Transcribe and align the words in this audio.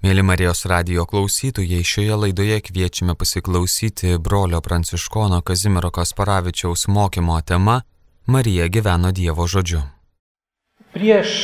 Mėly 0.00 0.22
Marijos 0.24 0.62
radio 0.64 1.02
klausytojai, 1.04 1.82
šioje 1.84 2.14
laidoje 2.16 2.54
kviečiame 2.64 3.12
pasiklausyti 3.20 4.14
brolio 4.16 4.62
pranciškono 4.64 5.42
Kazimiero 5.44 5.90
Kasparavičiaus 5.92 6.86
mokymo 6.88 7.36
tema 7.44 7.82
Marija 8.24 8.70
gyveno 8.72 9.12
Dievo 9.12 9.44
žodžiu. 9.44 9.82
Prieš 10.96 11.36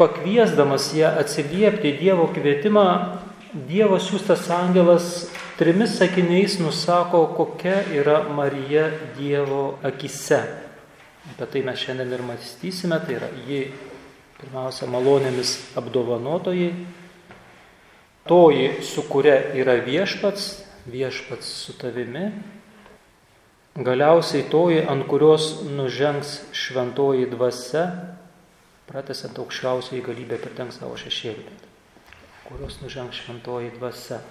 pakviesdamas 0.00 0.88
ją 0.96 1.12
atsiliepti 1.20 1.92
Dievo 2.00 2.30
kvietimą, 2.32 2.88
Dievo 3.52 4.00
siūstas 4.00 4.48
angelas 4.48 5.28
trimis 5.60 6.00
sakiniais 6.00 6.56
nusako, 6.64 7.26
kokia 7.36 7.82
yra 8.00 8.22
Marija 8.32 8.88
Dievo 9.20 9.74
akise. 9.84 10.40
Apie 11.36 11.52
tai 11.52 11.68
mes 11.68 11.84
šiandien 11.84 12.16
ir 12.16 12.28
mąstysime, 12.32 13.04
tai 13.04 13.20
yra 13.20 13.34
ji 13.44 13.66
pirmiausia 14.40 14.88
malonėmis 14.88 15.58
apdovanotojai 15.76 17.04
toji, 18.28 18.82
su 18.82 19.02
kuria 19.08 19.36
yra 19.54 19.78
viešpats, 19.84 20.62
viešpats 20.86 21.48
su 21.64 21.74
tavimi, 21.78 22.30
galiausiai 23.76 24.46
toji, 24.50 24.84
ant 24.88 25.06
kurios 25.08 25.64
nužengs 25.68 26.38
šventoji 26.56 27.28
dvasia, 27.32 27.86
pratesant 28.86 29.38
aukščiausiai 29.42 30.04
galybę 30.04 30.38
perdengs 30.40 30.78
savo 30.80 30.96
šešėlį, 31.00 31.44
kurios 32.46 32.80
nužengs 32.84 33.22
šventoji 33.24 33.74
dvasia. 33.76 34.22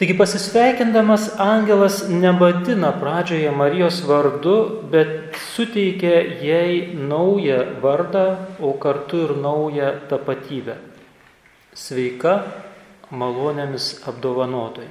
Taigi 0.00 0.14
pasisveikindamas 0.16 1.26
angelas 1.42 2.06
nebadina 2.08 2.88
pradžioje 2.96 3.50
Marijos 3.52 3.98
vardu, 4.08 4.54
bet 4.92 5.36
suteikia 5.52 6.22
jai 6.40 6.94
naują 6.96 7.58
vardą, 7.82 8.24
o 8.64 8.72
kartu 8.80 9.26
ir 9.26 9.36
naują 9.36 9.92
tapatybę 10.08 10.78
sveika 11.74 12.42
malonėmis 13.10 13.92
apdovanotoji. 14.08 14.90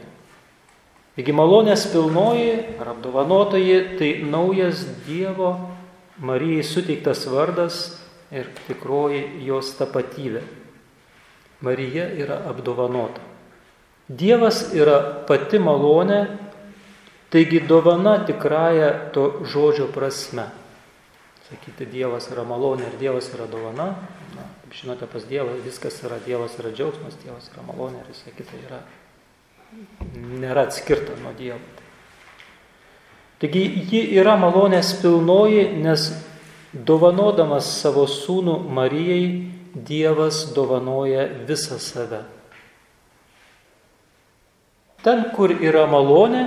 Taigi 1.20 1.36
malonės 1.36 1.88
pilnoji 1.92 2.52
ar 2.80 2.94
apdovanotoji 2.94 3.80
tai 4.00 4.11
naujas 4.23 4.86
Dievo 5.08 5.52
Marijai 6.20 6.64
suteiktas 6.67 7.26
vardas 7.31 7.80
ir 8.31 8.48
tikroji 8.67 9.42
jos 9.48 9.72
tapatybė. 9.80 10.44
Marija 11.64 12.06
yra 12.16 12.38
apdovanota. 12.48 13.23
Dievas 14.09 14.70
yra 14.73 15.00
pati 15.28 15.59
malonė, 15.59 16.22
taigi 17.30 17.59
dovana 17.67 18.17
tikrąją 18.26 18.92
to 19.14 19.26
žodžio 19.44 19.89
prasme. 19.94 20.48
Sakyti, 21.50 21.88
Dievas 21.89 22.30
yra 22.31 22.45
malonė 22.48 22.88
ir 22.88 22.95
Dievas 23.02 23.28
yra 23.36 23.48
dovana, 23.50 23.92
na, 23.92 24.28
Kaip 24.70 24.78
žinote, 24.78 25.08
pas 25.09 25.23
Dievą 25.25 25.56
viskas 25.66 25.95
yra, 26.06 26.20
Dievas 26.22 26.53
yra 26.62 26.70
džiaugsmas, 26.70 27.16
Dievas 27.23 27.48
yra 27.50 27.64
malonė 27.66 28.03
ir 28.03 28.09
visą 28.12 28.30
kitą 28.38 28.59
yra, 28.67 28.78
nėra 30.14 30.67
atskirta 30.67 31.16
nuo 31.23 31.31
Dievo. 31.34 31.58
Taigi 33.42 33.64
ji 33.89 34.03
yra 34.22 34.36
malonės 34.38 34.92
pilnoji, 35.02 35.64
nes 35.81 36.11
dovanodamas 36.86 37.66
savo 37.80 38.06
sūnų 38.06 38.59
Marijai, 38.70 39.50
Dievas 39.73 40.44
dovanoja 40.53 41.26
visą 41.50 41.81
save. 41.81 42.22
Ten, 45.02 45.31
kur 45.33 45.50
yra 45.50 45.88
malonė, 45.89 46.45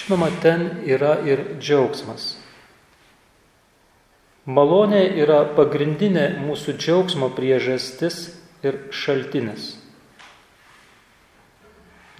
žinoma, 0.00 0.32
ten 0.40 0.70
yra 0.88 1.18
ir 1.28 1.58
džiaugsmas. 1.60 2.39
Malonė 4.50 5.02
yra 5.20 5.44
pagrindinė 5.54 6.24
mūsų 6.42 6.74
džiaugsmo 6.80 7.28
priežastis 7.36 8.16
ir 8.66 8.78
šaltinis. 8.90 9.76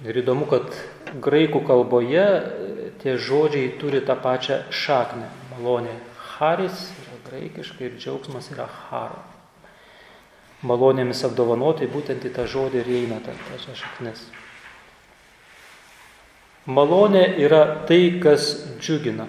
Ir 0.05 0.19
įdomu, 0.21 0.47
kad 0.49 0.69
graikų 1.21 1.61
kalboje 1.67 2.27
tie 3.01 3.17
žodžiai 3.19 3.73
turi 3.81 3.99
tą 4.05 4.15
pačią 4.21 4.61
šaknę. 4.71 5.27
Malonė 5.51 5.97
haris 6.37 6.87
yra 7.01 7.17
graikiškai 7.27 7.89
ir 7.89 7.97
džiaugsmas 7.99 8.47
yra 8.53 8.69
haro. 8.87 9.19
Malonėmis 10.65 11.25
apdovanotai 11.25 11.89
būtent 11.89 12.23
į 12.25 12.31
tą 12.37 12.45
žodį 12.49 12.83
ir 12.83 12.93
eina 13.01 13.17
ta 13.25 13.33
pačia 13.49 13.75
šaknis. 13.77 14.23
Malonė 16.69 17.25
yra 17.41 17.63
tai, 17.89 18.21
kas 18.21 18.53
džiugina. 18.77 19.25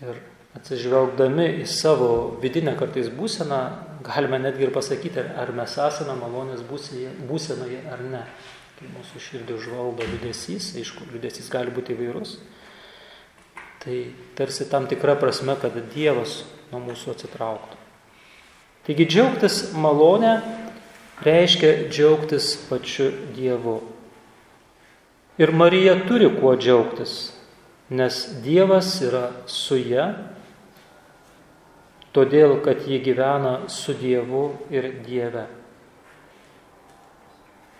Ir 0.00 0.22
atsižvelgdami 0.56 1.46
į 1.60 1.66
savo 1.68 2.10
vidinę 2.42 2.76
kartais 2.78 3.10
būseną, 3.12 3.60
galime 4.06 4.38
netgi 4.40 4.66
ir 4.66 4.74
pasakyti, 4.74 5.24
ar 5.36 5.52
mes 5.56 5.76
esame 5.76 6.16
malonės 6.20 6.64
būsenoje 6.66 7.82
ar 7.92 8.04
ne. 8.04 8.22
Kai 8.76 8.90
mūsų 8.92 9.22
širdį 9.24 9.54
užvaldo 9.56 10.04
liudesys, 10.04 10.74
aišku, 10.76 11.06
liudesys 11.08 11.48
gali 11.48 11.72
būti 11.72 11.94
įvairus, 11.94 12.34
tai 13.80 14.02
tarsi 14.36 14.66
tam 14.68 14.84
tikra 14.90 15.14
prasme, 15.16 15.54
kad 15.56 15.78
Dievas 15.94 16.42
nuo 16.72 16.82
mūsų 16.84 17.14
atsitrauktų. 17.14 17.80
Taigi 18.86 19.06
džiaugtis 19.08 19.56
malonę 19.80 20.34
reiškia 21.24 21.88
džiaugtis 21.88 22.52
pačiu 22.68 23.08
Dievu. 23.34 23.80
Ir 25.40 25.52
Marija 25.56 25.96
turi 26.04 26.28
kuo 26.36 26.52
džiaugtis, 26.56 27.16
nes 27.88 28.20
Dievas 28.44 28.92
yra 29.04 29.30
su 29.48 29.80
ją 29.80 30.10
todėl 32.16 32.56
kad 32.64 32.86
ji 32.88 32.98
gyvena 33.04 33.68
su 33.68 33.94
Dievu 33.94 34.48
ir 34.72 34.88
Dieve. 35.04 35.46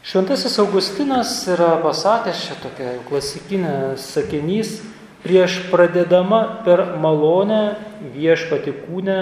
Šventasis 0.06 0.58
Augustinas 0.62 1.32
yra 1.50 1.80
pasakęs 1.82 2.44
čia 2.46 2.54
tokia 2.62 2.92
klasikinė 3.08 3.96
sakinys, 3.98 4.76
prieš 5.24 5.64
pradedama 5.72 6.62
per 6.62 6.84
malonę 7.02 7.74
viešpati 8.14 8.70
kūnę 8.84 9.18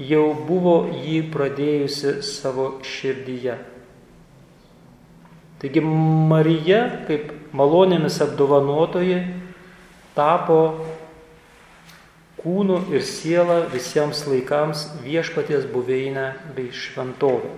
jau 0.00 0.30
buvo 0.46 0.78
jį 0.94 1.18
pradėjusi 1.34 2.22
savo 2.24 2.78
širdyje. 2.86 3.58
Taigi 5.58 5.82
Marija, 5.82 6.84
kaip 7.08 7.34
malonėmis 7.52 8.16
apdovanotoji, 8.22 9.18
tapo 10.16 10.60
kūnu 12.42 12.82
ir 12.94 13.02
siela 13.06 13.64
visiems 13.72 14.22
laikams 14.28 14.84
viešpaties 15.02 15.66
buveinę 15.72 16.30
bei 16.56 16.70
šventovę. 16.74 17.50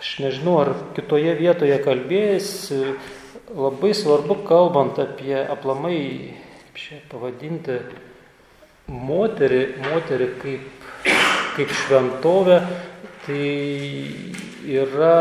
Aš 0.00 0.14
nežinau, 0.24 0.54
ar 0.62 0.70
kitoje 0.96 1.34
vietoje 1.36 1.76
kalbėjęs, 1.84 2.52
labai 3.52 3.92
svarbu, 3.96 4.38
kalbant 4.48 5.00
apie 5.02 5.36
aplamai, 5.36 5.98
kaip 6.70 6.80
čia 6.80 7.00
pavadinti, 7.10 7.80
moterį, 8.88 9.62
moterį 9.84 10.28
kaip, 10.40 10.86
kaip 11.56 11.74
šventovę, 11.82 12.62
tai 13.26 13.50
yra 14.64 15.20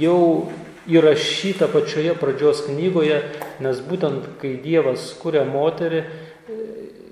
jau 0.00 0.50
įrašyta 0.90 1.70
pačioje 1.72 2.14
pradžios 2.20 2.66
knygoje, 2.68 3.22
nes 3.60 3.80
būtent 3.84 4.26
kai 4.40 4.56
Dievas 4.64 5.10
kuria 5.20 5.44
moterį, 5.48 6.04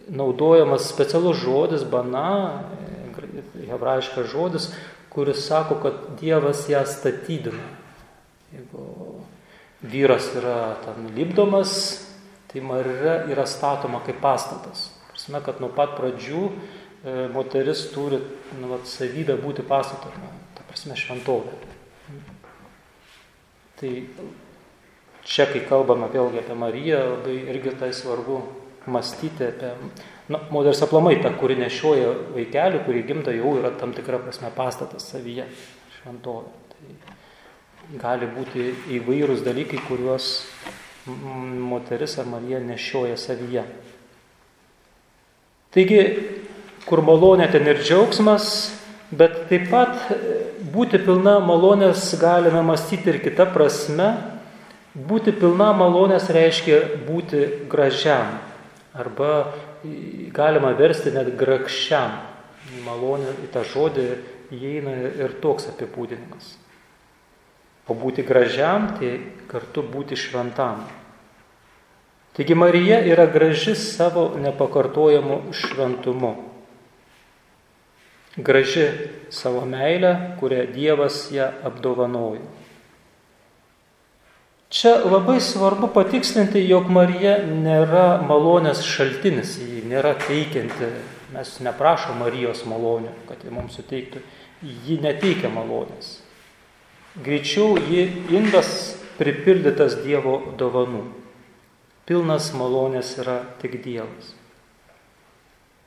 naudojamas 0.09 0.89
specialus 0.89 1.41
žodis, 1.43 1.85
bana, 1.85 2.65
hebrajiškas 3.69 4.31
žodis, 4.33 4.71
kuris 5.13 5.47
sako, 5.47 5.81
kad 5.83 6.01
Dievas 6.21 6.69
ją 6.69 6.85
statydina. 6.87 7.65
Jeigu 8.53 8.85
vyras 9.83 10.31
yra 10.39 10.77
ten 10.85 11.11
lipdomas, 11.17 11.73
tai 12.49 12.63
Marija 12.65 13.25
yra 13.29 13.47
statoma 13.47 14.01
kaip 14.07 14.23
pastatas. 14.23 14.89
Prasme, 15.13 15.43
kad 15.45 15.61
nuo 15.61 15.69
pat 15.75 15.97
pradžių 15.99 16.43
e, 16.49 16.53
moteris 17.35 17.89
turi 17.93 18.21
nu, 18.61 18.71
vat, 18.73 18.87
savybę 18.89 19.37
būti 19.43 19.67
pastatoma, 19.69 20.31
ta 20.57 20.65
prasme 20.71 20.97
šventovė. 20.97 21.59
Tai 23.79 23.93
čia, 25.29 25.47
kai 25.51 25.63
kalbame 25.69 26.09
vėlgi 26.13 26.43
apie 26.43 26.57
Mariją, 26.59 27.03
labai 27.13 27.37
irgi 27.53 27.75
tai 27.81 27.91
svarbu 27.97 28.41
mąstyti 28.89 29.51
apie, 29.51 29.75
na, 30.33 30.41
moters 30.55 30.81
aplamai, 30.85 31.19
ta, 31.23 31.33
kuri 31.37 31.59
nešioja 31.61 32.15
vaikelių, 32.37 32.83
kuri 32.87 33.05
gimta 33.09 33.35
jau 33.37 33.57
yra 33.61 33.75
tam 33.77 33.93
tikra 33.97 34.21
prasme 34.23 34.51
pastatas 34.57 35.11
savyje, 35.13 35.47
šventovė. 35.99 36.55
Tai 36.73 37.99
gali 38.01 38.29
būti 38.33 38.73
įvairūs 38.99 39.45
dalykai, 39.47 39.81
kuriuos 39.89 40.33
moteris 41.09 42.19
ar 42.21 42.27
Marija 42.29 42.61
nešioja 42.61 43.17
savyje. 43.21 43.65
Taigi, 45.73 46.03
kur 46.89 47.03
malonė 47.05 47.49
ten 47.53 47.69
ir 47.69 47.81
džiaugsmas, 47.81 48.49
bet 49.13 49.47
taip 49.49 49.69
pat 49.73 50.11
būti 50.73 51.01
pilna 51.01 51.39
malonės 51.45 52.11
galime 52.21 52.63
mąstyti 52.65 53.13
ir 53.13 53.23
kitą 53.25 53.49
prasme. 53.53 54.38
Būti 54.99 55.31
pilna 55.37 55.71
malonės 55.79 56.27
reiškia 56.35 56.79
būti 57.07 57.45
gražiam. 57.71 58.39
Arba 58.99 59.53
galima 60.35 60.73
versti 60.75 61.13
net 61.15 61.37
grakščiam. 61.39 62.17
Malonė 62.85 63.37
į 63.45 63.51
tą 63.55 63.63
žodį 63.63 64.07
įeina 64.59 64.97
ir 65.23 65.37
toks 65.43 65.69
apibūdinimas. 65.71 66.57
O 67.89 67.95
būti 67.97 68.25
gražiam, 68.27 68.91
tai 68.99 69.15
kartu 69.49 69.85
būti 69.87 70.19
šventam. 70.19 70.83
Taigi 72.37 72.55
Marija 72.59 72.99
yra 73.07 73.25
graži 73.31 73.75
savo 73.79 74.33
nepakartojamu 74.39 75.41
šventumu. 75.53 76.35
Graži 78.37 78.85
savo 79.31 79.65
meilę, 79.67 80.37
kurią 80.39 80.67
Dievas 80.75 81.29
ją 81.35 81.49
apdovanojo. 81.67 82.45
Čia 84.69 84.99
labai 85.05 85.41
svarbu 85.41 85.89
patikslinti, 85.95 86.61
jog 86.69 86.91
Marija 86.93 87.39
nėra 87.41 88.19
malonės 88.21 88.83
šaltinis, 88.85 89.55
ji 89.65 89.81
nėra 89.89 90.13
teikianti, 90.21 90.91
mes 91.33 91.53
neprašom 91.65 92.21
Marijos 92.21 92.67
malonių, 92.69 93.15
kad 93.31 93.41
ji 93.45 93.53
mums 93.55 93.79
suteiktų, 93.81 94.21
ji 94.61 94.99
neteikia 95.01 95.49
malonės. 95.49 96.19
Greičiau 97.25 97.79
ji 97.89 98.05
indas 98.37 98.99
pripildytas 99.17 100.03
Dievo 100.05 100.37
dovanų. 100.61 101.07
Pilnas 102.05 102.53
malonės 102.53 103.15
yra 103.25 103.41
tik 103.63 103.81
Dievas. 103.81 104.35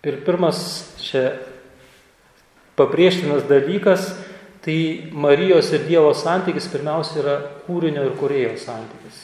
Ir 0.02 0.18
pirmas 0.26 0.66
čia 0.98 1.36
pabrėžtinas 2.82 3.46
dalykas 3.46 4.10
Tai 4.62 5.10
Marijos 5.12 5.72
ir 5.74 5.88
Dievo 5.88 6.12
santykis 6.14 6.68
pirmiausia 6.70 7.22
yra 7.24 7.36
kūrinio 7.66 8.04
ir 8.06 8.18
kurėjo 8.20 8.54
santykis. 8.62 9.22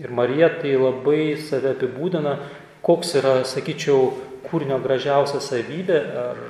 Ir 0.00 0.08
Marija 0.16 0.48
tai 0.62 0.72
labai 0.80 1.34
save 1.36 1.74
apibūdina, 1.74 2.38
koks 2.84 3.12
yra, 3.20 3.34
sakyčiau, 3.44 4.06
kūrinio 4.46 4.78
gražiausia 4.80 5.42
savybė, 5.44 5.98
ar 6.22 6.40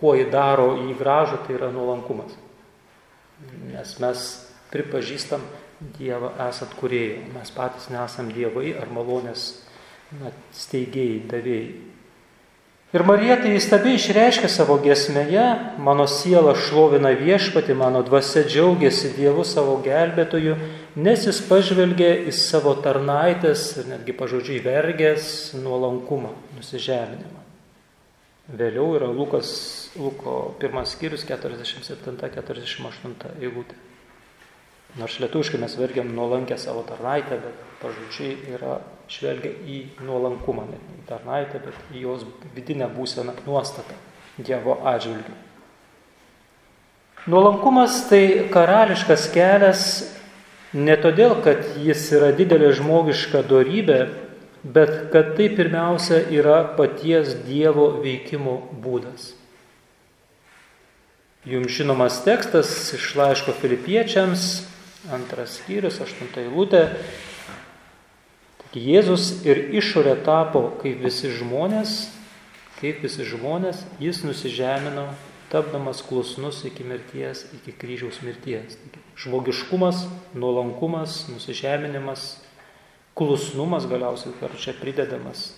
kuo 0.00 0.12
jį 0.18 0.28
daro 0.32 0.74
jį 0.76 0.98
gražų, 1.00 1.40
tai 1.46 1.56
yra 1.56 1.70
nuolankumas. 1.72 2.36
Nes 3.72 3.96
mes 4.04 4.28
pripažįstam 4.70 5.48
Dievą 5.96 6.34
esat 6.44 6.74
kurėjo, 6.76 7.22
mes 7.32 7.50
patys 7.56 7.86
nesam 7.88 8.28
dievai 8.36 8.74
ar 8.76 8.90
malonės 8.92 9.46
na, 10.20 10.28
steigėjai, 10.52 11.22
davėjai. 11.30 11.89
Ir 12.90 13.04
Marija 13.06 13.36
tai 13.38 13.52
įstabiai 13.54 13.94
išreiškia 13.94 14.48
savo 14.50 14.74
gesmėje, 14.82 15.44
mano 15.78 16.08
siela 16.10 16.56
šlovina 16.58 17.12
viešpati, 17.14 17.70
mano 17.78 18.00
dvasia 18.02 18.42
džiaugiasi 18.48 19.12
Dievu 19.14 19.44
savo 19.46 19.76
gelbėtoju, 19.84 20.56
nes 20.98 21.26
jis 21.28 21.38
pažvelgė 21.46 22.08
į 22.26 22.34
savo 22.34 22.72
tarnaitės 22.82 23.68
ir 23.78 23.86
netgi 23.92 24.16
pažodžiai 24.18 24.58
vergės 24.64 25.54
nuolankumą, 25.54 26.32
nusižeminimą. 26.56 27.44
Vėliau 28.58 28.88
yra 28.98 29.12
Lukas, 29.14 29.52
Luko 29.94 30.56
pirmas 30.58 30.96
skyrius 30.96 31.22
47-48 31.30 33.38
eilutė. 33.38 33.78
Nors 34.98 35.22
lietuviškai 35.22 35.62
mes 35.62 35.78
vergiam 35.78 36.10
nuolankę 36.10 36.58
savo 36.58 36.82
tarnaitę, 36.90 37.38
bet 37.38 37.54
pažodžiai 37.84 38.34
yra 38.56 38.80
žvelgia 39.10 39.52
į 39.66 39.80
nuolankumą, 40.06 40.66
ne 40.70 40.78
į 40.78 41.04
tarnaitę, 41.08 41.60
bet 41.64 41.94
į 41.94 42.04
jos 42.06 42.24
vidinę 42.54 42.88
būseną 42.94 43.34
nuostatą 43.46 43.98
Dievo 44.40 44.78
atžvilgių. 44.88 45.34
Nuolankumas 47.28 47.98
tai 48.08 48.48
karališkas 48.48 49.26
kelias 49.34 49.82
ne 50.72 50.94
todėl, 50.96 51.34
kad 51.44 51.76
jis 51.82 52.06
yra 52.16 52.30
didelė 52.32 52.70
žmogiška 52.78 53.42
darybė, 53.50 53.98
bet 54.64 55.10
kad 55.12 55.34
tai 55.36 55.50
pirmiausia 55.52 56.22
yra 56.32 56.62
paties 56.78 57.34
Dievo 57.44 57.90
veikimo 58.00 58.56
būdas. 58.80 59.34
Jums 61.48 61.72
žinomas 61.72 62.22
tekstas 62.24 62.70
iš 62.96 63.14
laiško 63.16 63.54
filipiečiams, 63.56 64.48
antras 65.12 65.56
skyrius, 65.56 66.00
aštunta 66.04 66.42
eilutė. 66.44 66.86
Jėzus 68.70 69.40
ir 69.42 69.72
išorė 69.74 70.14
tapo 70.22 70.68
kaip 70.78 71.00
visi 71.02 71.32
žmonės, 71.34 72.04
kaip 72.78 73.00
visi 73.02 73.26
žmonės, 73.26 73.82
jis 73.98 74.22
nusižemino, 74.22 75.08
tapdamas 75.50 76.04
klusnus 76.06 76.62
iki 76.68 76.86
mirties, 76.86 77.48
iki 77.58 77.74
kryžiaus 77.74 78.20
mirties. 78.22 78.78
Žmogiškumas, 79.18 80.04
nuolankumas, 80.38 81.24
nusižeminimas, 81.32 82.36
klusnumas 83.18 83.90
galiausiai 83.90 84.36
per 84.38 84.54
čia 84.54 84.76
pridedamas 84.78 85.48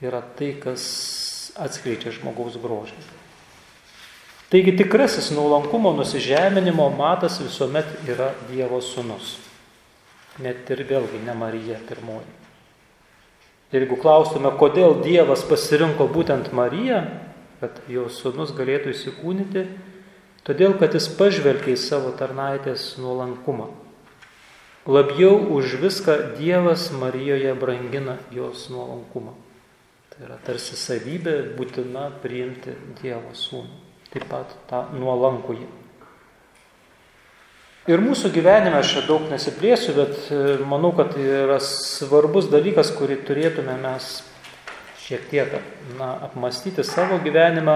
yra 0.00 0.22
tai, 0.38 0.54
kas 0.56 1.52
atskleidžia 1.60 2.14
žmogaus 2.16 2.56
grožį. 2.56 2.96
Taigi 4.52 4.72
tikrasis 4.80 5.30
nuolankumo 5.36 5.92
nusižeminimo 5.96 6.88
matas 6.96 7.36
visuomet 7.40 8.08
yra 8.08 8.32
Dievo 8.48 8.80
sūnus. 8.84 9.36
Net 10.40 10.68
ir 10.72 10.82
vėlgi 10.88 11.20
ne 11.24 11.36
Marija 11.36 11.76
pirmoji. 11.88 12.40
Ir 13.72 13.84
jeigu 13.84 13.96
klaustume, 14.00 14.50
kodėl 14.60 14.98
Dievas 15.04 15.44
pasirinko 15.48 16.08
būtent 16.12 16.50
Mariją, 16.52 17.02
kad 17.62 17.78
jo 17.88 18.08
sūnus 18.12 18.52
galėtų 18.56 18.92
įsikūnyti, 18.92 19.66
todėl 20.44 20.76
kad 20.80 20.92
jis 20.96 21.08
pažvelgia 21.16 21.72
į 21.72 21.80
savo 21.80 22.12
tarnaitės 22.18 22.98
nuolankumą. 23.00 23.70
Labiau 24.86 25.38
už 25.56 25.78
viską 25.80 26.18
Dievas 26.40 26.90
Marijoje 26.92 27.54
brangina 27.54 28.18
jos 28.34 28.66
nuolankumą. 28.72 29.32
Tai 30.12 30.26
yra 30.26 30.36
tarsi 30.44 30.76
savybė 30.76 31.38
būtina 31.56 32.10
priimti 32.20 32.74
Dievo 33.00 33.32
sūnų 33.32 33.82
taip 34.12 34.28
pat 34.28 34.52
tą 34.68 34.84
nuolankųjį. 34.96 35.66
Ir 37.90 37.98
mūsų 37.98 38.28
gyvenime 38.30 38.76
aš 38.78 38.92
čia 38.94 39.00
daug 39.08 39.24
nesiplėsiu, 39.26 39.96
bet 39.96 40.28
e, 40.30 40.42
manau, 40.70 40.92
kad 40.94 41.16
tai 41.16 41.24
yra 41.26 41.56
svarbus 41.58 42.46
dalykas, 42.52 42.92
kurį 42.94 43.16
turėtume 43.26 43.74
mes 43.82 44.20
šiek 45.02 45.24
tiek 45.32 45.56
na, 45.98 46.12
apmastyti 46.28 46.84
savo 46.86 47.18
gyvenimą, 47.24 47.74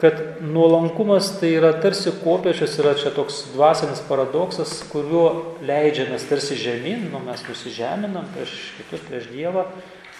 kad 0.00 0.20
nuolankumas 0.44 1.30
tai 1.40 1.54
yra 1.56 1.72
tarsi 1.80 2.12
kopiečius, 2.20 2.76
yra 2.84 2.92
čia 3.00 3.14
toks 3.16 3.46
dvasinis 3.54 4.04
paradoksas, 4.10 4.74
kuriuo 4.92 5.56
leidžiamės 5.64 6.28
tarsi 6.28 6.60
žemyn, 6.60 7.08
nu, 7.08 7.24
mes 7.24 7.40
nusižeminam 7.48 8.28
prieš 8.36 8.54
kitus, 8.76 9.08
prieš 9.08 9.32
Dievą, 9.32 9.64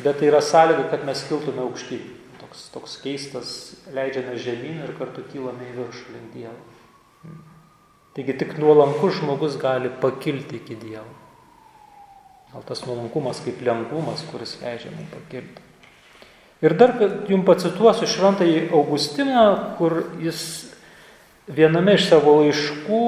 bet 0.01 0.17
tai 0.17 0.33
yra 0.33 0.41
sąlyga, 0.45 0.89
kad 0.95 1.05
mes 1.05 1.29
kiltume 1.29 1.65
aukštyn 1.69 2.09
toks, 2.41 2.69
toks 2.73 2.99
keistas, 3.05 3.55
leidžiame 3.93 4.41
žemyn 4.41 4.81
ir 4.87 4.97
kartu 4.97 5.29
kylame 5.29 5.75
į 5.75 5.81
viršų 5.83 6.17
link 6.17 6.37
Dievo. 6.41 6.70
Taigi 8.17 8.35
tik 8.38 8.57
nuolankus 8.59 9.21
žmogus 9.21 9.57
gali 9.61 9.90
pakilti 10.02 10.59
iki 10.59 10.76
Dievo. 10.79 11.11
Gal 12.50 12.64
tas 12.67 12.83
nuolankumas 12.87 13.43
kaip 13.45 13.61
lengvumas, 13.62 14.25
kuris 14.31 14.57
leidžia 14.62 14.90
mums 14.95 15.12
pakilti. 15.14 15.62
Ir 16.61 16.75
dar 16.76 16.97
jums 17.31 17.47
pacituosiu 17.47 18.09
šventąjį 18.11 18.67
Augustiną, 18.76 19.45
kur 19.79 19.95
jis 20.21 20.40
viename 21.49 21.95
iš 21.97 22.11
savo 22.11 22.40
laiškų, 22.43 23.05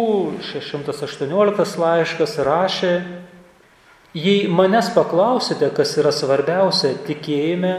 618 0.53 1.83
laiškas, 1.83 2.39
rašė, 2.47 2.93
jei 4.17 4.47
manęs 4.49 4.89
paklausite, 4.95 5.69
kas 5.75 5.99
yra 6.01 6.15
svarbiausia 6.15 6.95
tikėjime, 7.05 7.75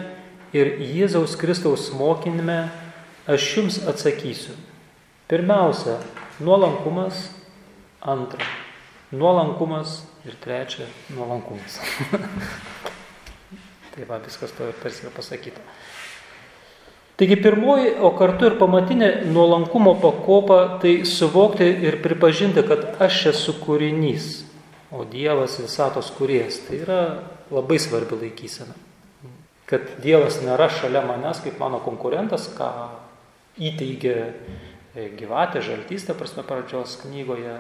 ir 0.54 0.76
Jėzaus 0.86 1.34
Kristaus 1.40 1.90
mokinime 1.98 2.68
aš 3.30 3.48
jums 3.58 3.80
atsakysiu. 3.90 4.54
Pirmiausia, 5.32 5.98
nuolankumas, 6.40 7.30
antra, 8.02 8.46
nuolankumas 9.12 10.04
ir 10.26 10.38
trečia, 10.42 10.88
nuolankumas. 11.16 11.80
tai 13.94 14.08
va, 14.10 14.18
viskas 14.24 14.56
to 14.58 14.70
tarsi 14.82 15.06
yra 15.06 15.14
pasakyta. 15.16 15.62
Taigi 17.18 17.38
pirmoji, 17.38 17.92
o 18.02 18.10
kartu 18.18 18.48
ir 18.50 18.56
pamatinė 18.58 19.12
nuolankumo 19.30 19.94
pakopa- 20.02 20.64
tai 20.82 21.04
suvokti 21.06 21.68
ir 21.86 22.00
pripažinti, 22.02 22.64
kad 22.68 22.98
aš 23.02 23.26
esu 23.34 23.54
kūrinys, 23.62 24.48
o 24.92 25.06
Dievas 25.06 25.60
visatos 25.62 26.10
kuriejas. 26.18 26.64
Tai 26.66 26.82
yra 26.82 27.04
labai 27.52 27.78
svarbi 27.78 28.18
laikysena 28.18 28.74
kad 29.74 29.96
Dievas 30.04 30.38
nėra 30.44 30.68
šalia 30.72 31.04
manęs 31.08 31.42
kaip 31.44 31.58
mano 31.62 31.80
konkurentas, 31.84 32.50
ką 32.54 32.70
įteigė 33.58 34.18
e, 34.96 35.10
gyvatė, 35.18 35.64
žaltystė, 35.66 36.16
prasme, 36.18 36.46
pradžios 36.48 36.98
knygoje 37.04 37.58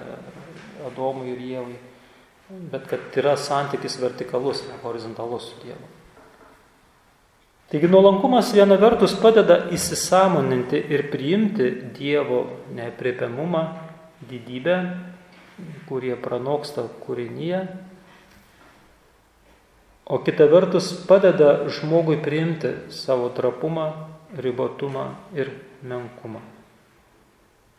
Adomui 0.88 1.34
ir 1.34 1.42
Jėvui, 1.48 1.78
bet 2.72 2.88
kad 2.92 3.20
yra 3.20 3.36
santykis 3.40 4.00
vertikalus, 4.02 4.64
ne 4.70 4.80
horizontalus 4.84 5.52
su 5.52 5.62
Dievu. 5.64 5.92
Taigi 7.72 7.90
nuolankumas 7.90 8.52
viena 8.54 8.76
vertus 8.78 9.16
padeda 9.18 9.64
įsisamoninti 9.74 10.78
ir 10.94 11.08
priimti 11.10 11.72
Dievo 11.96 12.44
neapriepiamumą, 12.76 13.64
didybę, 14.30 14.78
kurie 15.88 16.14
pranoksta 16.20 16.86
kūrinyje 17.02 17.64
o 20.06 20.20
kita 20.20 20.46
vertus 20.46 20.92
padeda 21.08 21.70
žmogui 21.70 22.20
priimti 22.22 22.92
savo 22.92 23.30
trapumą, 23.30 23.94
ribotumą 24.38 25.06
ir 25.36 25.52
menkumą. 25.82 26.53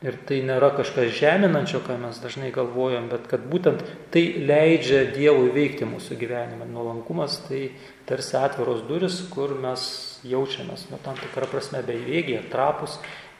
Ir 0.05 0.19
tai 0.29 0.43
nėra 0.45 0.69
kažkas 0.77 1.15
žeminančio, 1.17 1.79
ką 1.81 1.95
mes 2.03 2.19
dažnai 2.21 2.51
galvojam, 2.53 3.07
bet 3.09 3.25
kad 3.31 3.47
būtent 3.49 3.81
tai 4.13 4.25
leidžia 4.37 5.07
Dievui 5.15 5.49
veikti 5.55 5.89
mūsų 5.89 6.19
gyvenimą. 6.21 6.67
Nuolankumas 6.69 7.39
tai 7.47 7.71
tarsi 8.05 8.37
atviros 8.37 8.83
duris, 8.85 9.23
kur 9.33 9.57
mes 9.57 9.87
jaučiamės, 10.29 10.91
nu, 10.93 11.01
tam 11.01 11.17
tikrą 11.17 11.49
prasme 11.49 11.81
bejėgiai, 11.89 12.45
trapus 12.53 12.99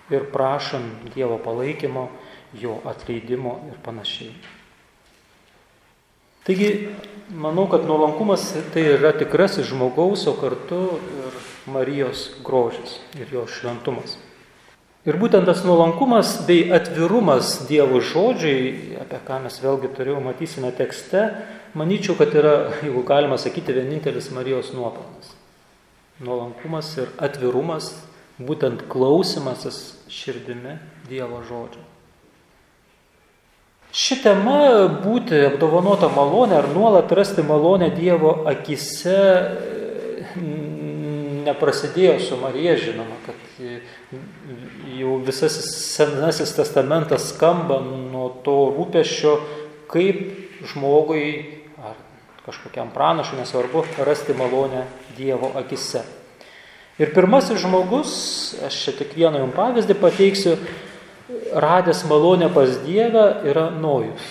ir 0.09 0.25
prašom 0.33 0.89
Dievo 1.13 1.37
palaikymo, 1.45 2.09
jo 2.57 2.81
atleidimo 2.89 3.59
ir 3.69 3.77
panašiai. 3.85 4.33
Taigi, 6.45 6.71
manau, 7.29 7.69
kad 7.73 7.85
nuolankumas 7.89 8.51
tai 8.73 8.89
yra 8.99 9.13
tikrasis 9.17 9.69
žmogaus, 9.69 10.25
o 10.29 10.35
kartu 10.37 10.81
ir 10.97 11.43
Marijos 11.73 12.31
grožis 12.45 12.99
ir 13.17 13.29
jo 13.33 13.45
šventumas. 13.49 14.19
Ir 15.05 15.19
būtent 15.21 15.45
tas 15.45 15.61
nuolankumas 15.67 16.39
bei 16.49 16.71
atvirumas 16.73 17.67
Dievo 17.69 18.01
žodžiai, 18.01 18.97
apie 19.03 19.19
ką 19.27 19.43
mes 19.45 19.59
vėlgi 19.61 19.91
turėjau 19.93 20.23
matysime 20.25 20.71
tekste, 20.73 21.27
manyčiau, 21.77 22.17
kad 22.17 22.33
yra, 22.33 22.55
jeigu 22.81 23.03
galima 23.05 23.37
sakyti, 23.37 23.75
vienintelis 23.77 24.31
Marijos 24.33 24.73
nuopelnas. 24.73 25.35
Nuolankumas 26.25 26.89
ir 27.03 27.13
atvirumas, 27.21 27.91
būtent 28.41 28.87
klausimasis 28.89 29.99
širdimi 30.09 30.79
Dievo 31.11 31.43
žodžio. 31.45 31.85
Ši 33.95 34.17
tema 34.25 34.59
būti 35.05 35.37
apdovanota 35.47 36.09
malonė 36.11 36.57
ar 36.63 36.73
nuolat 36.73 37.13
rasti 37.15 37.45
malonę 37.47 37.93
Dievo 37.95 38.41
akise 38.51 39.21
neprasidėjo 41.45 42.17
su 42.23 42.39
Marija, 42.41 42.77
žinoma, 42.81 43.17
kad 43.27 43.37
jau 44.99 45.19
visas 45.25 45.57
senasis 45.71 46.55
testamentas 46.57 47.31
skamba 47.33 47.81
nuo 47.85 48.29
to 48.47 48.57
rūpešio, 48.75 49.37
kaip 49.93 50.65
žmogui 50.73 51.27
ar 51.79 51.97
kažkokiam 52.45 52.93
pranašui, 52.95 53.39
nesvarbu, 53.41 53.85
rasti 54.05 54.37
malonę 54.37 54.85
Dievo 55.17 55.53
akise. 55.59 56.05
Ir 56.99 57.11
pirmasis 57.15 57.59
žmogus, 57.59 58.11
aš 58.63 58.77
čia 58.85 58.93
tik 59.01 59.17
vieną 59.19 59.41
jums 59.43 59.57
pavyzdį 59.57 59.97
pateiksiu, 59.99 60.57
radęs 61.55 62.05
malonę 62.07 62.51
pas 62.55 62.77
Dievą 62.85 63.25
yra 63.51 63.69
Nojus. 63.75 64.29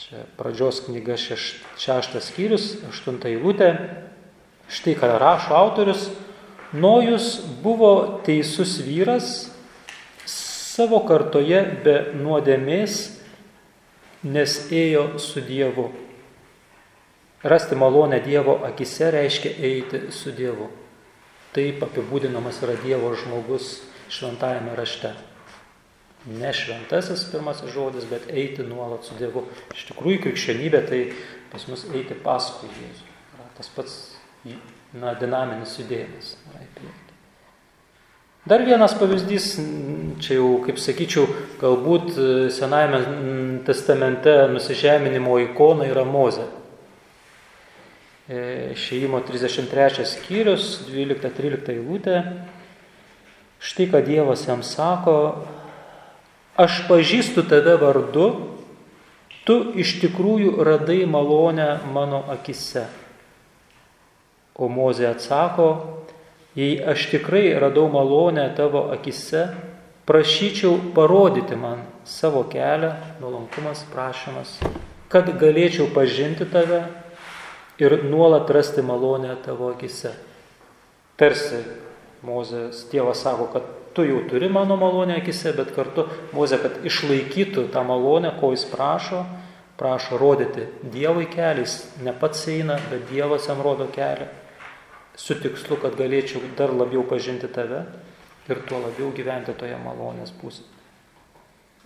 Čia 0.00 0.24
pradžios 0.38 0.80
knyga 0.86 1.18
šeš, 1.20 1.50
šeštas 1.76 2.30
skyrius, 2.30 2.70
aštunta 2.88 3.28
eilutė. 3.28 3.74
Štai 4.70 4.94
ką 4.94 5.14
rašo 5.18 5.56
autorius, 5.58 6.10
Nojus 6.72 7.40
buvo 7.62 8.20
teisus 8.22 8.78
vyras 8.78 9.50
savo 10.30 11.00
kartoje 11.02 11.58
be 11.82 11.94
nuodėmės, 12.14 13.00
nes 14.22 14.54
ėjo 14.70 15.18
su 15.18 15.42
Dievu. 15.42 15.88
Rasti 17.42 17.74
malonę 17.74 18.20
Dievo 18.22 18.60
akise 18.68 19.10
reiškia 19.10 19.56
eiti 19.66 20.00
su 20.14 20.30
Dievu. 20.36 20.68
Taip 21.56 21.82
apibūdinamas 21.88 22.62
yra 22.62 22.76
Dievo 22.84 23.10
žmogus 23.18 23.80
šventajame 24.12 24.76
rašte. 24.78 25.10
Ne 26.30 26.52
šventasis 26.54 27.24
pirmasis 27.32 27.72
žodis, 27.74 28.06
bet 28.06 28.28
eiti 28.30 28.62
nuolat 28.62 29.08
su 29.08 29.18
Dievu. 29.18 29.46
Iš 29.74 29.88
tikrųjų, 29.90 30.22
krikščionybė 30.28 30.86
tai 30.86 31.02
pas 31.50 31.66
mus 31.66 31.86
eiti 31.90 32.14
paskui 32.22 32.70
Jėzų. 32.76 33.08
Tas 33.56 33.72
pats 33.74 33.96
na, 34.44 35.14
dinaminis 35.20 35.76
judėjimas. 35.78 36.34
Dar 38.48 38.62
vienas 38.64 38.94
pavyzdys, 38.96 39.50
čia 40.24 40.38
jau, 40.38 40.54
kaip 40.64 40.78
sakyčiau, 40.80 41.26
galbūt 41.60 42.14
Senajame 42.54 43.02
testamente 43.66 44.32
nusižeminimo 44.48 45.36
ikona 45.44 45.84
yra 45.90 46.06
Moze. 46.08 46.46
Šeimo 48.80 49.20
33 49.26 50.06
skyrius, 50.08 50.70
12-13 50.88 51.74
eilutė. 51.74 52.22
Štai 53.60 53.90
ką 53.92 54.00
Dievas 54.06 54.46
jam 54.48 54.62
sako, 54.64 55.44
aš 56.56 56.86
pažįstu 56.88 57.44
tave 57.50 57.74
vardu, 57.82 58.30
tu 59.44 59.58
iš 59.76 59.98
tikrųjų 60.00 60.64
radai 60.64 61.02
malonę 61.04 61.74
mano 61.92 62.22
akise. 62.32 62.86
O 64.60 64.68
Mozė 64.68 65.06
atsako, 65.08 65.70
jei 66.52 66.74
aš 66.84 67.06
tikrai 67.14 67.54
radau 67.56 67.86
malonę 67.88 68.44
tavo 68.58 68.90
akise, 68.92 69.46
prašyčiau 70.04 70.92
parodyti 70.92 71.56
man 71.56 71.86
savo 72.04 72.42
kelią, 72.44 72.90
nuolankumas, 73.22 73.86
prašymas, 73.88 74.58
kad 75.08 75.30
galėčiau 75.40 75.86
pažinti 75.94 76.44
tave 76.52 76.82
ir 77.80 78.02
nuolat 78.04 78.50
rasti 78.52 78.84
malonę 78.84 79.32
tavo 79.46 79.70
akise. 79.72 80.12
Tarsi 81.16 81.62
Mozės 82.20 82.82
tėvas 82.90 83.22
sako, 83.24 83.46
kad 83.54 83.64
tu 83.96 84.04
jau 84.04 84.18
turi 84.28 84.50
mano 84.52 84.76
malonę 84.76 85.16
akise, 85.22 85.54
bet 85.56 85.72
kartu 85.72 86.04
Mozė, 86.36 86.58
kad 86.60 86.84
išlaikytų 86.84 87.70
tą 87.72 87.80
malonę, 87.88 88.34
ko 88.42 88.52
jis 88.52 88.66
prašo, 88.68 89.22
prašo 89.80 90.20
rodyti 90.20 90.68
Dievui 90.84 91.24
keliais, 91.32 91.78
ne 92.04 92.12
pats 92.12 92.44
eina, 92.52 92.76
bet 92.92 93.08
Dievas 93.08 93.48
jam 93.48 93.64
rodo 93.64 93.88
kelią 93.88 94.28
su 95.16 95.36
tikslu, 95.40 95.78
kad 95.82 95.96
galėčiau 95.98 96.42
dar 96.58 96.74
labiau 96.74 97.02
pažinti 97.06 97.48
tave 97.50 97.84
ir 98.50 98.62
tuo 98.68 98.80
labiau 98.82 99.10
gyventi 99.14 99.54
toje 99.58 99.78
malonės 99.84 100.32
pusėje. 100.40 100.68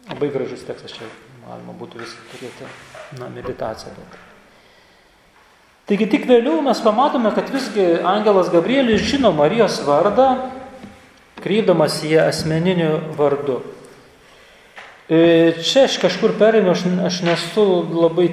Labai 0.09 0.29
gražus 0.29 0.67
tekstas 0.69 0.93
čia, 0.93 1.07
galima 1.47 1.73
būtų 1.81 2.03
vis 2.03 2.13
turėti, 2.29 2.67
na, 3.17 3.31
meditaciją. 3.33 3.95
Bet. 3.97 4.19
Taigi 5.89 6.09
tik 6.13 6.27
vėliau 6.29 6.61
mes 6.65 6.81
pamatome, 6.85 7.33
kad 7.37 7.49
visgi 7.53 7.87
Angelas 8.09 8.51
Gabrielis 8.53 9.05
žino 9.05 9.33
Marijos 9.37 9.79
vardą, 9.85 10.29
kreipdamas 11.45 12.03
ją 12.05 12.27
asmeniniu 12.29 12.91
vardu. 13.17 13.63
E, 15.09 15.53
čia 15.61 15.85
aš 15.89 15.99
kažkur 16.01 16.37
perėmiau, 16.41 16.73
aš, 16.73 16.85
aš 17.09 17.19
nesu 17.27 17.65
labai 17.93 18.31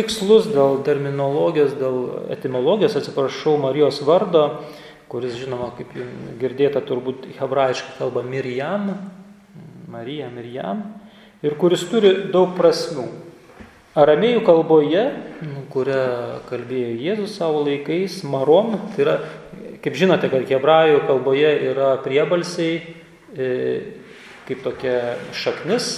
tikslus 0.00 0.48
dėl 0.48 0.80
terminologijos, 0.86 1.76
dėl 1.76 2.30
etimologijos, 2.32 2.96
atsiprašau, 2.96 3.58
Marijos 3.60 4.00
vardo, 4.06 4.64
kuris 5.12 5.36
žinoma, 5.36 5.72
kaip 5.76 5.92
girdėta, 6.40 6.80
turbūt 6.86 7.28
hebrajiškai 7.36 7.98
kalba 7.98 8.24
Mirjam, 8.24 8.94
Marija 9.90 10.30
Mirjam, 10.32 10.84
ir 11.44 11.56
kuris 11.60 11.84
turi 11.90 12.14
daug 12.32 12.54
prasmių. 12.56 13.08
Aramėjų 13.98 14.44
kalboje, 14.46 15.02
kurią 15.74 16.02
kalbėjo 16.46 16.92
Jėzus 17.02 17.34
savo 17.40 17.64
laikais, 17.66 18.20
marom, 18.22 18.76
tai 18.94 19.02
yra, 19.02 19.16
kaip 19.82 19.98
žinote, 19.98 20.30
kad 20.30 20.46
hebrajų 20.46 21.02
kalboje 21.08 21.50
yra 21.72 21.96
priebalsiai, 22.04 22.78
e, 23.34 23.50
kaip 24.46 24.62
tokia 24.62 24.94
šaknis, 25.34 25.90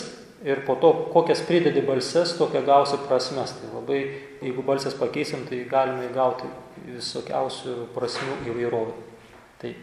ir 0.44 0.64
po 0.66 0.74
to 0.74 0.92
kokias 1.12 1.42
pridedi 1.46 1.82
balses, 1.86 2.36
tokia 2.38 2.62
gausi 2.66 2.98
prasmes. 3.06 3.54
Tai 3.58 3.70
labai, 3.76 4.00
jeigu 4.42 4.64
balsės 4.66 4.96
pakeisim, 4.98 5.46
tai 5.48 5.62
galime 5.70 6.08
įgauti 6.10 6.50
visokiausių 6.88 7.76
prasmių 7.94 8.38
įvairovę. 8.50 8.96
Tai 9.62 9.74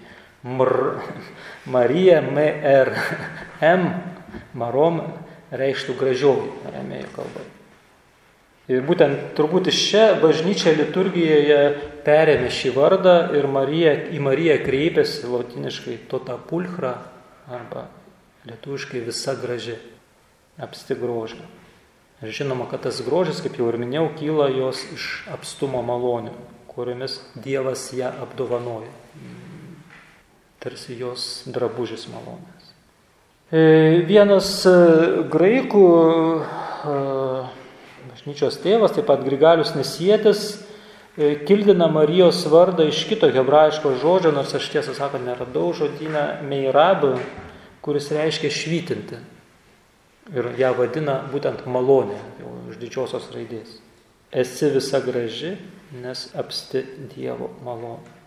mr, 0.44 0.76
Marija, 1.76 2.20
MR, 2.22 2.94
M, 3.76 3.88
Marom 4.58 5.02
reikštų 5.50 5.96
gražioji 5.98 6.52
aramėjų 6.70 7.14
kalba. 7.16 7.46
Ir 8.70 8.84
būtent 8.86 9.32
turbūt 9.34 9.72
iš 9.72 9.78
čia 9.90 10.02
bažnyčia 10.22 10.76
liturgijoje 10.78 11.62
perėmė 12.06 12.52
šį 12.54 12.74
vardą 12.76 13.16
ir 13.34 13.48
Marija, 13.50 13.96
į 14.14 14.20
Mariją 14.22 14.60
kreipėsi 14.62 15.26
latiniškai 15.26 15.96
tota 16.12 16.36
pulchra 16.38 17.00
arba 17.50 17.88
lietuviškai 18.46 19.02
visa 19.08 19.34
graži 19.42 19.80
apsti 20.60 20.96
grožio. 21.00 21.48
Ir 22.20 22.34
žinoma, 22.36 22.68
kad 22.68 22.84
tas 22.84 23.00
grožis, 23.06 23.40
kaip 23.40 23.56
jau 23.60 23.70
ir 23.72 23.80
minėjau, 23.80 24.10
kyla 24.20 24.50
jos 24.52 24.82
iš 24.92 25.06
apstumo 25.32 25.80
malonių, 25.88 26.34
kuriomis 26.68 27.22
Dievas 27.40 27.86
ją 27.96 28.12
apdovanoja. 28.26 28.92
Tarsi 30.60 30.98
jos 31.00 31.46
drabužis 31.48 32.10
malonės. 32.12 32.74
E, 33.50 34.04
vienas 34.06 34.50
e, 34.68 34.74
graikų 35.32 35.86
e, 35.96 36.98
bažnyčios 38.12 38.60
tėvas, 38.62 38.94
taip 38.98 39.08
pat 39.08 39.24
Grigalius 39.24 39.72
Nesietis, 39.78 40.60
kildina 41.48 41.88
Marijos 41.92 42.44
vardą 42.52 42.86
iš 42.92 43.02
kito 43.10 43.32
hebrajiško 43.32 43.96
žodžio, 44.04 44.36
nors 44.36 44.54
aš 44.56 44.68
tiesą 44.76 44.94
sakant 44.96 45.26
neradau 45.26 45.72
žodinę 45.76 46.44
meirabą, 46.48 47.16
kuris 47.84 48.12
reiškia 48.14 48.52
švytinti. 48.54 49.18
Ir 50.36 50.52
ją 50.60 50.76
vadina 50.78 51.24
būtent 51.32 51.66
malonė, 51.66 52.20
jau 52.42 52.54
iš 52.70 52.78
didžiosios 52.82 53.32
raidės. 53.34 53.80
Esi 54.30 54.70
visa 54.70 55.02
graži, 55.02 55.56
nes 56.04 56.28
apsti 56.38 56.84
Dievo 57.16 57.50
malonė. 57.66 58.20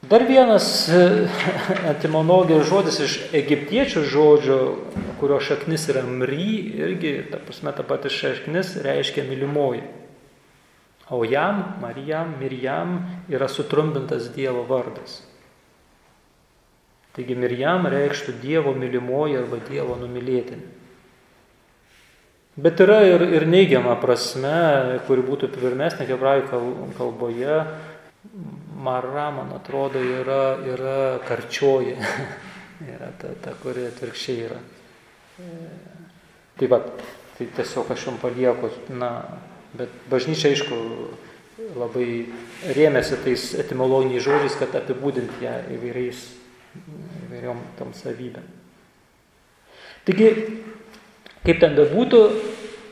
Dar 0.00 0.24
vienas 0.24 0.88
e, 0.88 1.28
etimologijos 1.92 2.64
žodis 2.70 2.98
iš 3.04 3.16
egiptiečių 3.36 4.02
žodžio, 4.08 4.60
kurio 5.20 5.36
šaknis 5.44 5.84
yra 5.92 6.02
mry, 6.08 6.46
irgi, 6.80 7.12
ta 7.30 7.38
prasme, 7.38 7.74
ta 7.76 7.84
pati 7.84 8.08
šaknis 8.10 8.78
reiškia 8.80 9.26
mylimoji. 9.28 9.82
O 11.10 11.20
jam, 11.28 11.76
Marijam, 11.82 12.36
Mirjam 12.40 12.96
yra 13.28 13.48
sutrumpintas 13.50 14.30
Dievo 14.32 14.62
vardas. 14.64 15.20
Taigi 17.16 17.34
Mirjam 17.34 17.88
reikštų 17.90 18.36
Dievo 18.42 18.74
mylimoji 18.78 19.40
arba 19.40 19.58
Dievo 19.66 19.96
numylėtinė. 19.98 20.76
Bet 22.60 22.80
yra 22.82 22.98
ir, 23.06 23.22
ir 23.38 23.46
neigiama 23.48 23.94
prasme, 24.02 24.98
kuri 25.06 25.22
būtų 25.24 25.48
pirmesnė 25.54 26.06
hebrajų 26.10 26.60
kalboje, 26.98 27.62
Mara, 28.80 29.30
man 29.32 29.52
atrodo, 29.52 30.00
yra, 30.00 30.58
yra 30.64 31.20
karčioji. 31.24 31.96
yra 32.94 33.10
ta, 33.20 33.32
ta, 33.42 33.52
kuri 33.62 33.86
atvirkščiai 33.88 34.44
yra. 34.46 34.60
Tai 36.60 36.68
va, 36.68 36.80
tai 37.36 37.48
tiesiog 37.56 37.92
aš 37.92 38.06
jums 38.08 38.20
palieku, 38.20 38.70
na, 38.96 39.10
bet 39.76 39.92
bažnyčia, 40.12 40.52
aišku, 40.52 40.78
labai 41.80 42.08
rėmėsi 42.76 43.20
tais 43.24 43.46
etimologiniais 43.60 44.24
žodžiais, 44.24 44.56
kad 44.60 44.76
apibūdinti 44.80 45.44
ją 45.44 45.56
įvairiais, 45.76 46.24
įvairiom 47.26 47.60
tam 47.78 47.94
savybėm. 47.96 48.46
Taigi, 50.06 50.30
kaip 51.44 51.60
ten 51.60 51.76
bebūtų, 51.76 52.20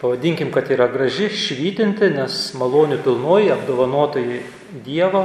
pavadinkim, 0.02 0.50
kad 0.54 0.70
yra 0.72 0.88
graži, 0.92 1.30
švytinti, 1.32 2.10
nes 2.14 2.36
malonių 2.58 3.00
pilnoji, 3.04 3.52
apdovanotojai 3.54 4.42
Dievo, 4.84 5.24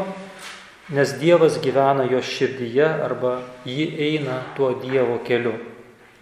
nes 0.93 1.13
Dievas 1.19 1.59
gyvena 1.63 2.05
jo 2.07 2.21
širdyje 2.23 2.87
arba 3.03 3.35
ji 3.67 3.89
eina 4.07 4.39
tuo 4.57 4.71
Dievo 4.79 5.19
keliu. 5.27 5.57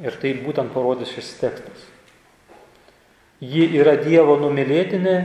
Ir 0.02 0.18
tai 0.18 0.34
būtent 0.42 0.74
parodys 0.74 1.12
šis 1.14 1.36
tekstas. 1.38 1.86
Ji 3.42 3.68
yra 3.78 3.94
Dievo 4.02 4.40
numylėtinė, 4.42 5.16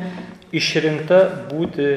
išrinkta 0.57 1.23
būti 1.49 1.89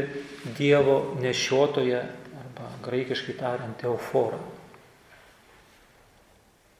Dievo 0.55 1.17
nešiotoje 1.19 1.99
arba 1.99 2.71
graikiškai 2.87 3.35
tariant 3.39 3.75
teofora. 3.79 4.39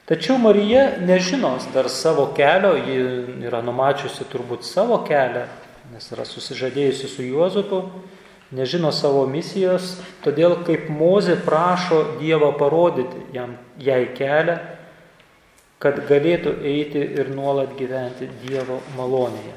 Tačiau 0.10 0.40
Marija 0.42 0.88
nežino 1.06 1.52
dar 1.74 1.86
savo 1.90 2.32
kelio, 2.34 2.74
ji 2.74 3.02
yra 3.46 3.62
numačiusi 3.62 4.26
turbūt 4.32 4.66
savo 4.66 5.04
kelią, 5.06 5.44
nes 5.94 6.08
yra 6.16 6.26
susižadėjusi 6.26 7.10
su 7.12 7.28
Juozapu 7.28 7.84
nežino 8.50 8.90
savo 8.90 9.28
misijos, 9.30 10.00
todėl 10.26 10.58
kaip 10.66 10.90
Mozė 10.90 11.38
prašo 11.46 12.02
Dievą 12.18 12.52
parodyti 12.58 13.22
jam, 13.38 13.54
jai 13.78 14.08
kelią, 14.18 14.58
kad 15.80 16.02
galėtų 16.10 16.58
eiti 16.66 17.06
ir 17.22 17.30
nuolat 17.30 17.78
gyventi 17.78 18.32
Dievo 18.42 18.82
malonėje. 18.98 19.56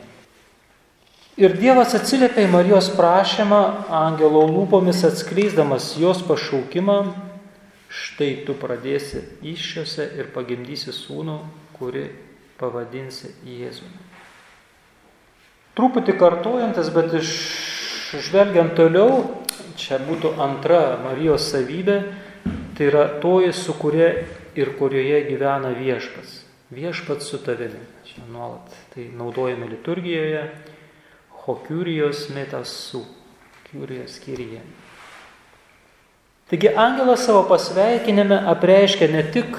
Ir 1.41 1.57
Dievas 1.57 1.97
atsiliepia 1.97 2.45
į 2.45 2.53
Marijos 2.53 2.93
prašymą, 2.93 3.63
angelo 3.89 4.45
lūpomis 4.53 5.01
atskleisdamas 5.09 5.95
jos 5.97 6.21
pašaukimą, 6.29 6.99
štai 7.93 8.45
tu 8.47 8.57
pradėsi 8.57 9.21
iššiose 9.45 10.09
ir 10.17 10.31
pagimdysi 10.33 10.95
sūnų, 10.97 11.37
kuri 11.77 12.07
pavadinsi 12.61 13.35
Jėzumi. 13.45 14.01
Truputį 15.77 16.17
kartojantis, 16.21 16.91
bet 16.93 17.15
iš 17.17 17.33
žvelgiant 18.13 18.75
toliau, 18.77 19.23
čia 19.81 19.99
būtų 20.05 20.35
antra 20.41 20.99
Marijos 21.01 21.49
savybė, 21.53 21.99
tai 22.77 22.89
yra 22.91 23.07
toji, 23.23 23.53
su 23.57 23.77
kuria 23.81 24.11
ir 24.57 24.75
kurioje 24.77 25.23
gyvena 25.31 25.73
viešpats. 25.77 26.43
Viešpats 26.73 27.29
su 27.29 27.41
tavimi. 27.45 27.81
Čia 28.09 28.25
nuolat 28.33 28.73
tai 28.95 29.11
naudojame 29.17 29.69
liturgijoje. 29.69 30.45
Hokiurijos 31.45 32.29
metas 32.33 32.73
su. 32.89 33.03
Kiurijos 33.69 34.19
kyryje. 34.25 34.61
Taigi 36.53 36.69
angelas 36.77 37.25
savo 37.25 37.47
pasveikinime 37.49 38.37
apreiškia 38.53 39.09
ne 39.09 39.23
tik 39.33 39.57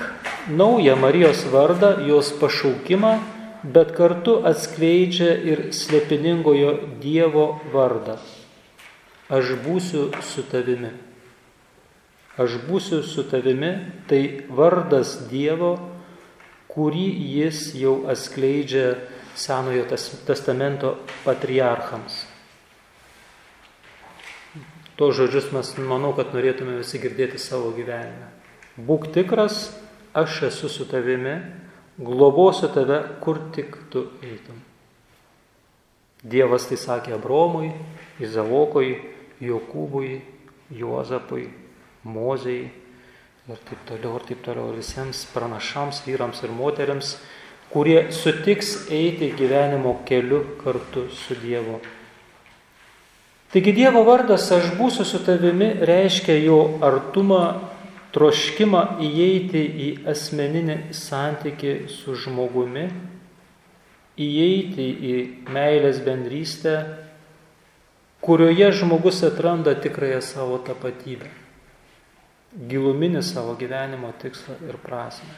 naują 0.47 0.93
Marijos 0.95 1.41
vardą, 1.49 1.95
jos 2.05 2.29
pašaukimą, 2.37 3.15
bet 3.63 3.95
kartu 3.97 4.37
atskleidžia 4.45 5.33
ir 5.41 5.65
slepiningojo 5.73 6.77
Dievo 7.01 7.49
vardą 7.73 8.19
aš 9.33 9.55
būsiu 9.63 10.11
su 10.21 10.43
tavimi. 10.51 10.91
Aš 12.37 12.57
būsiu 12.67 13.01
su 13.05 13.23
tavimi, 13.29 13.71
tai 14.09 14.45
vardas 14.49 15.15
Dievo, 15.29 15.75
kurį 16.73 17.07
jis 17.37 17.71
jau 17.77 18.03
atskleidžia 18.09 18.95
Senojo 19.33 19.85
testamento 20.27 20.97
patriarchams. 21.23 22.32
To 24.97 25.09
žodžius 25.09 25.49
mes 25.55 25.71
manau, 25.81 26.13
kad 26.13 26.35
norėtume 26.35 26.77
visi 26.77 27.01
girdėti 27.01 27.41
savo 27.41 27.71
gyvenime. 27.73 28.29
Būk 28.77 29.09
tikras, 29.13 29.71
aš 30.13 30.43
esu 30.49 30.69
su 30.69 30.85
tavimi, 30.89 31.39
globosiu 31.97 32.69
tave, 32.73 33.01
kur 33.21 33.41
tik 33.55 33.75
tu 33.93 34.05
eitum. 34.21 34.61
Dievas 36.23 36.69
tai 36.69 36.77
sakė 36.79 37.17
Abromui, 37.17 37.73
Izavokui, 38.23 38.95
Jokūbui, 39.43 40.21
Juozapui, 40.73 41.49
Mozei 42.03 42.69
ir 43.49 43.59
taip 43.67 43.81
toliau, 43.87 44.15
ir 44.17 44.27
taip 44.29 44.43
toliau, 44.45 44.69
ir 44.71 44.79
visiems 44.79 45.25
pranašams, 45.33 46.03
vyrams 46.05 46.43
ir 46.45 46.53
moteriams, 46.55 47.17
kurie 47.73 48.05
sutiks 48.15 48.85
eiti 48.93 49.33
gyvenimo 49.35 49.97
keliu 50.07 50.43
kartu 50.61 51.09
su 51.11 51.35
Dievu. 51.41 51.81
Taigi 53.53 53.73
Dievo 53.77 54.01
vardas 54.07 54.47
aš 54.51 54.71
būsiu 54.79 55.05
su 55.05 55.21
tavimi 55.21 55.69
reiškia 55.85 56.39
jo 56.41 56.57
artumą, 56.81 57.43
troškimą 58.13 58.81
įeiti 59.05 59.61
į 59.61 59.89
asmeninį 60.09 60.77
santyki 60.97 61.75
su 61.89 62.17
žmogumi, 62.17 62.87
įeiti 64.21 64.89
į 65.13 65.15
meilės 65.53 66.01
bendrystę 66.05 66.75
kurioje 68.23 68.71
žmogus 68.71 69.23
atranda 69.23 69.73
tikrąją 69.75 70.21
savo 70.23 70.57
tapatybę, 70.63 71.27
giluminį 72.71 73.19
savo 73.19 73.57
gyvenimo 73.59 74.13
tikslą 74.21 74.55
ir 74.63 74.77
prasme. 74.79 75.33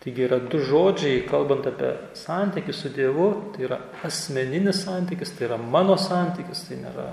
Taigi 0.00 0.24
yra 0.24 0.38
du 0.40 0.62
žodžiai, 0.64 1.26
kalbant 1.28 1.66
apie 1.68 1.90
santykį 2.16 2.72
su 2.72 2.88
Dievu, 2.94 3.26
tai 3.52 3.66
yra 3.66 3.76
asmeninis 4.06 4.86
santykis, 4.86 5.34
tai 5.36 5.50
yra 5.50 5.58
mano 5.60 5.98
santykis, 6.00 6.62
tai 6.68 6.78
nėra 6.80 7.10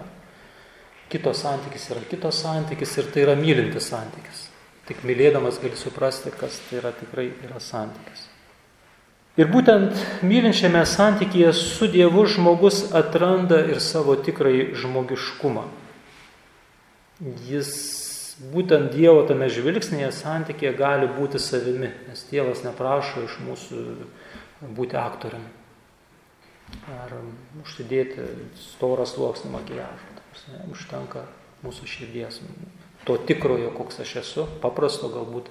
kito 1.12 1.34
santykis, 1.36 1.90
yra 1.92 2.06
kito 2.08 2.32
santykis 2.32 2.96
ir 3.02 3.10
tai 3.12 3.26
yra 3.26 3.36
mylintis 3.36 3.90
santykis. 3.92 4.46
Tik 4.88 5.04
mylėdamas 5.04 5.60
gali 5.60 5.76
suprasti, 5.76 6.32
kas 6.32 6.62
tai 6.70 6.80
yra 6.80 6.94
tikrai 6.96 7.28
yra 7.44 7.60
santykis. 7.60 8.24
Ir 9.38 9.52
būtent 9.52 10.00
mylinčiame 10.26 10.86
santykėje 10.88 11.52
su 11.54 11.92
Dievu 11.92 12.24
žmogus 12.26 12.88
atranda 12.96 13.60
ir 13.68 13.84
savo 13.84 14.16
tikrai 14.16 14.72
žmogiškumą. 14.80 15.68
Jis 17.46 17.76
būtent 18.54 18.92
Dievo 18.94 19.24
tame 19.28 19.50
žvilgsnėje 19.52 20.12
santykėje 20.16 20.74
gali 20.78 21.10
būti 21.10 21.42
savimi, 21.42 21.90
nes 22.10 22.26
Dievas 22.32 22.64
neprašo 22.66 23.26
iš 23.26 23.40
mūsų 23.46 23.84
būti 24.78 24.98
aktoriumi. 25.00 25.54
Ar 26.92 27.14
užsidėti 27.64 28.26
storą 28.60 29.06
sluoksnį 29.08 29.54
makiažą. 29.54 30.16
Užtenka 30.70 31.24
mūsų 31.64 31.88
širdies, 31.90 32.42
to 33.08 33.16
tikrojo, 33.18 33.72
koks 33.74 34.02
aš 34.04 34.16
esu, 34.22 34.46
paprasto 34.62 35.10
galbūt, 35.10 35.48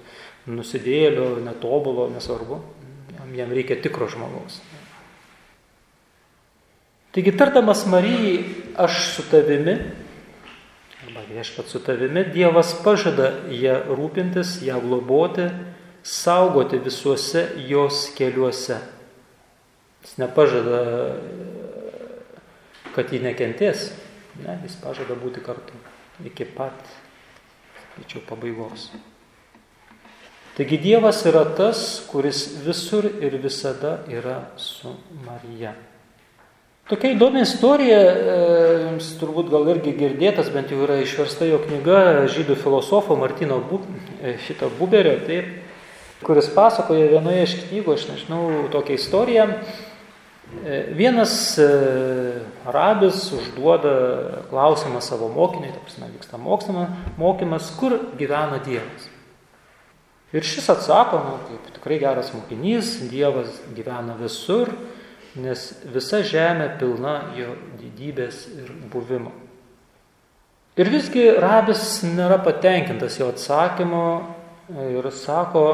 nusidėlio, 0.46 1.40
netobulo, 1.42 2.06
nesvarbu, 2.12 2.60
jam 3.34 3.54
reikia 3.56 3.78
tikro 3.82 4.06
žmogaus. 4.12 4.60
Taigi 7.16 7.32
tardamas 7.32 7.86
Marijai, 7.88 8.44
aš 8.76 8.98
su 9.14 9.24
tavimi, 9.30 9.78
viešpat 11.30 11.70
su 11.70 11.80
tavimi, 11.84 12.24
Dievas 12.32 12.74
pažada 12.84 13.32
ją 13.50 13.78
rūpintis, 13.96 14.60
ją 14.66 14.80
globoti, 14.82 15.48
saugoti 16.02 16.78
visuose 16.82 17.48
jos 17.68 18.10
keliuose. 18.16 18.78
Jis 20.04 20.14
nepažada, 20.22 20.82
kad 22.94 23.10
ji 23.12 23.20
nekentės, 23.24 23.90
ne, 24.44 24.60
jis 24.62 24.78
pažada 24.82 25.18
būti 25.18 25.42
kartu 25.44 25.74
iki 26.24 26.46
pat, 26.56 26.78
sakyčiau, 27.82 28.22
pabaigos. 28.28 28.90
Taigi 30.56 30.78
Dievas 30.80 31.20
yra 31.28 31.42
tas, 31.58 31.82
kuris 32.08 32.46
visur 32.64 33.04
ir 33.04 33.36
visada 33.42 33.98
yra 34.08 34.38
su 34.56 34.94
Marija. 35.26 35.74
Tokia 36.86 37.16
įdomi 37.16 37.40
istorija, 37.42 37.96
e, 37.98 38.34
jums 38.84 39.08
turbūt 39.18 39.48
gal 39.50 39.64
irgi 39.72 39.90
girdėtas, 39.98 40.52
bent 40.54 40.70
jau 40.70 40.84
yra 40.84 41.00
išversta 41.02 41.48
jo 41.48 41.58
knyga 41.64 42.28
žydų 42.30 42.54
filosofo 42.60 43.16
Martino 43.18 43.56
Bu, 43.58 43.80
e, 44.22 44.36
šito 44.44 44.68
Buberio, 44.78 45.16
taip, 45.26 45.48
kuris 46.22 46.46
pasakoja 46.54 47.08
vienoje 47.10 47.40
iš 47.42 47.54
knygų, 47.64 47.96
aš 47.96 48.04
nežinau, 48.12 48.42
tokią 48.70 49.00
istoriją. 49.00 49.48
E, 50.62 50.78
vienas 50.94 51.34
rabis 52.70 53.32
užduoda 53.34 53.96
klausimą 54.52 55.02
savo 55.02 55.26
mokiniui, 55.34 55.72
taip 55.74 55.88
prasme, 55.88 56.12
vyksta 56.14 56.38
mokslama, 56.38 56.84
mokymas, 57.18 57.72
kur 57.80 57.98
gyvena 58.14 58.60
Dievas. 58.62 59.10
Ir 60.30 60.46
šis 60.46 60.70
atsako, 60.70 61.18
nu, 61.18 61.34
kaip 61.50 61.66
tikrai 61.80 61.98
geras 61.98 62.30
mokinys, 62.30 63.00
Dievas 63.10 63.58
gyvena 63.74 64.14
visur, 64.22 64.70
nes 65.36 65.66
visa 65.92 66.22
žemė 66.24 66.70
pilna 66.80 67.16
jo 67.36 67.52
didybės 67.80 68.46
ir 68.56 68.70
buvimo. 68.92 69.32
Ir 70.76 70.90
visgi 70.92 71.28
rabis 71.40 72.02
nėra 72.04 72.38
patenkintas 72.44 73.16
jo 73.20 73.30
atsakymo 73.32 74.06
ir 74.92 75.10
sako, 75.12 75.66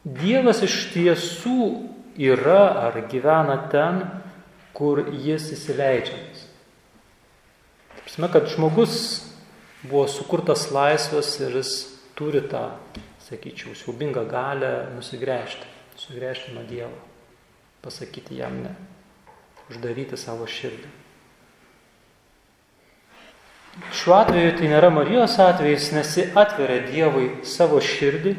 Dievas 0.00 0.62
iš 0.64 0.86
tiesų 0.94 1.64
yra 2.16 2.86
ar 2.86 2.94
gyvena 3.10 3.58
ten, 3.68 3.98
kur 4.72 5.02
jis 5.12 5.50
įsileidžiamas. 5.52 6.46
Prasme, 7.98 8.30
kad 8.32 8.48
žmogus 8.48 8.94
buvo 9.84 10.06
sukurtas 10.08 10.70
laisvas 10.72 11.34
ir 11.44 11.60
jis 11.60 11.74
turi 12.16 12.40
tą, 12.48 12.70
sakyčiau, 13.28 13.76
siaubingą 13.76 14.24
galę 14.32 14.88
nusigręžti, 14.96 15.68
sugręžti 16.00 16.56
nuo 16.56 16.64
Dievo 16.64 17.09
pasakyti 17.82 18.38
jam 18.40 18.60
ne, 18.64 18.74
uždaryti 19.70 20.18
savo 20.20 20.46
širdį. 20.50 20.90
Šiuo 23.94 24.16
atveju 24.18 24.56
tai 24.58 24.68
nėra 24.72 24.90
Marijos 24.92 25.36
atvejis, 25.40 25.92
nes 25.94 26.10
ji 26.18 26.26
atveria 26.36 26.82
Dievui 26.88 27.28
savo 27.46 27.78
širdį 27.80 28.32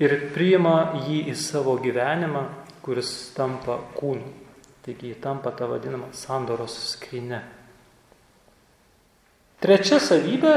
ir 0.00 0.16
priima 0.34 1.04
jį 1.04 1.26
į 1.30 1.36
savo 1.38 1.76
gyvenimą, 1.82 2.46
kuris 2.82 3.10
tampa 3.36 3.76
kūnu. 3.98 4.32
Taigi 4.80 5.12
jį 5.12 5.18
tampa 5.20 5.52
ta 5.52 5.68
vadinama 5.68 6.08
sandoros 6.16 6.72
skrinė. 6.94 7.42
Trečia 9.60 10.00
savybė 10.00 10.54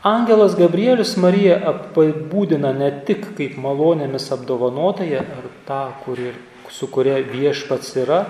Angelas 0.00 0.54
Gabrielius 0.56 1.18
Mariją 1.20 1.58
apibūdina 1.68 2.70
ne 2.72 2.86
tik 3.04 3.34
kaip 3.36 3.58
malonėmis 3.60 4.30
apdovanotąją 4.32 5.18
ar 5.20 5.48
tą, 5.66 5.80
kuri, 6.06 6.30
su 6.72 6.86
kuria 6.88 7.18
viešpats 7.20 7.90
yra, 8.00 8.20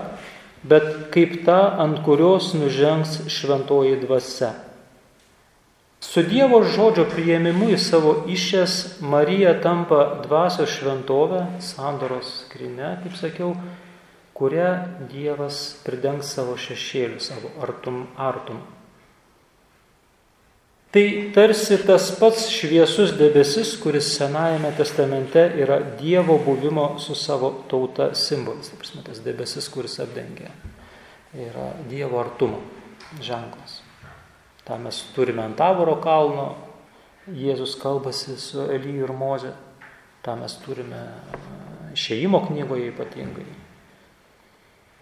bet 0.67 1.13
kaip 1.15 1.37
tą, 1.47 1.61
ant 1.85 2.01
kurios 2.03 2.49
nužengs 2.59 3.21
šventoji 3.31 4.01
dvasia. 4.03 4.51
Su 6.03 6.25
Dievo 6.27 6.59
žodžio 6.67 7.05
prieimimu 7.13 7.71
į 7.71 7.79
savo 7.79 8.17
išės 8.27 8.99
Marija 9.07 9.55
tampa 9.63 10.01
dvasios 10.25 10.75
šventovę, 10.75 11.45
sandoros 11.63 12.35
skrinę, 12.49 12.97
kaip 13.05 13.15
sakiau, 13.15 13.55
kurią 14.35 14.75
Dievas 15.15 15.63
pridengs 15.87 16.35
savo 16.35 16.59
šešėlių, 16.59 17.23
savo 17.23 17.55
artum, 17.63 18.09
artum. 18.19 18.59
Tai 20.91 21.31
tarsi 21.31 21.77
tas 21.87 22.09
pats 22.19 22.49
šviesus 22.51 23.13
debesis, 23.15 23.77
kuris 23.79 24.09
Senajame 24.17 24.73
testamente 24.75 25.45
yra 25.63 25.79
Dievo 26.01 26.35
buvimo 26.43 26.99
su 26.99 27.15
savo 27.15 27.53
tauta 27.71 28.09
simbolis. 28.19 28.73
Taip, 28.73 29.05
tas 29.07 29.21
debesis, 29.23 29.69
kuris 29.71 30.01
apdengia, 30.03 30.51
yra 31.31 31.69
Dievo 31.87 32.19
artumo 32.19 32.59
ženklas. 33.23 33.85
Ta 34.67 34.79
mes 34.83 34.99
turime 35.15 35.45
ant 35.47 35.55
Tavoro 35.59 35.95
kalno, 36.03 36.49
Jėzus 37.31 37.77
kalbasi 37.79 38.35
su 38.41 38.67
Elyju 38.67 39.07
ir 39.07 39.15
Moze. 39.15 39.55
Ta 40.27 40.35
mes 40.35 40.59
turime 40.65 41.05
išėjimo 41.95 42.43
knygoje 42.49 42.91
ypatingai. 42.91 43.47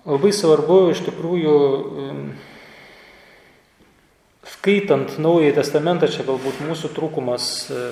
Labai 0.05 0.35
svarbu 0.37 0.79
iš 0.93 1.01
tikrųjų 1.09 1.57
skaitant 4.55 5.19
Naująjį 5.21 5.55
Testamentą, 5.59 6.09
čia 6.13 6.25
galbūt 6.27 6.63
mūsų 6.65 6.91
trūkumas, 6.97 7.49
e, 7.73 7.83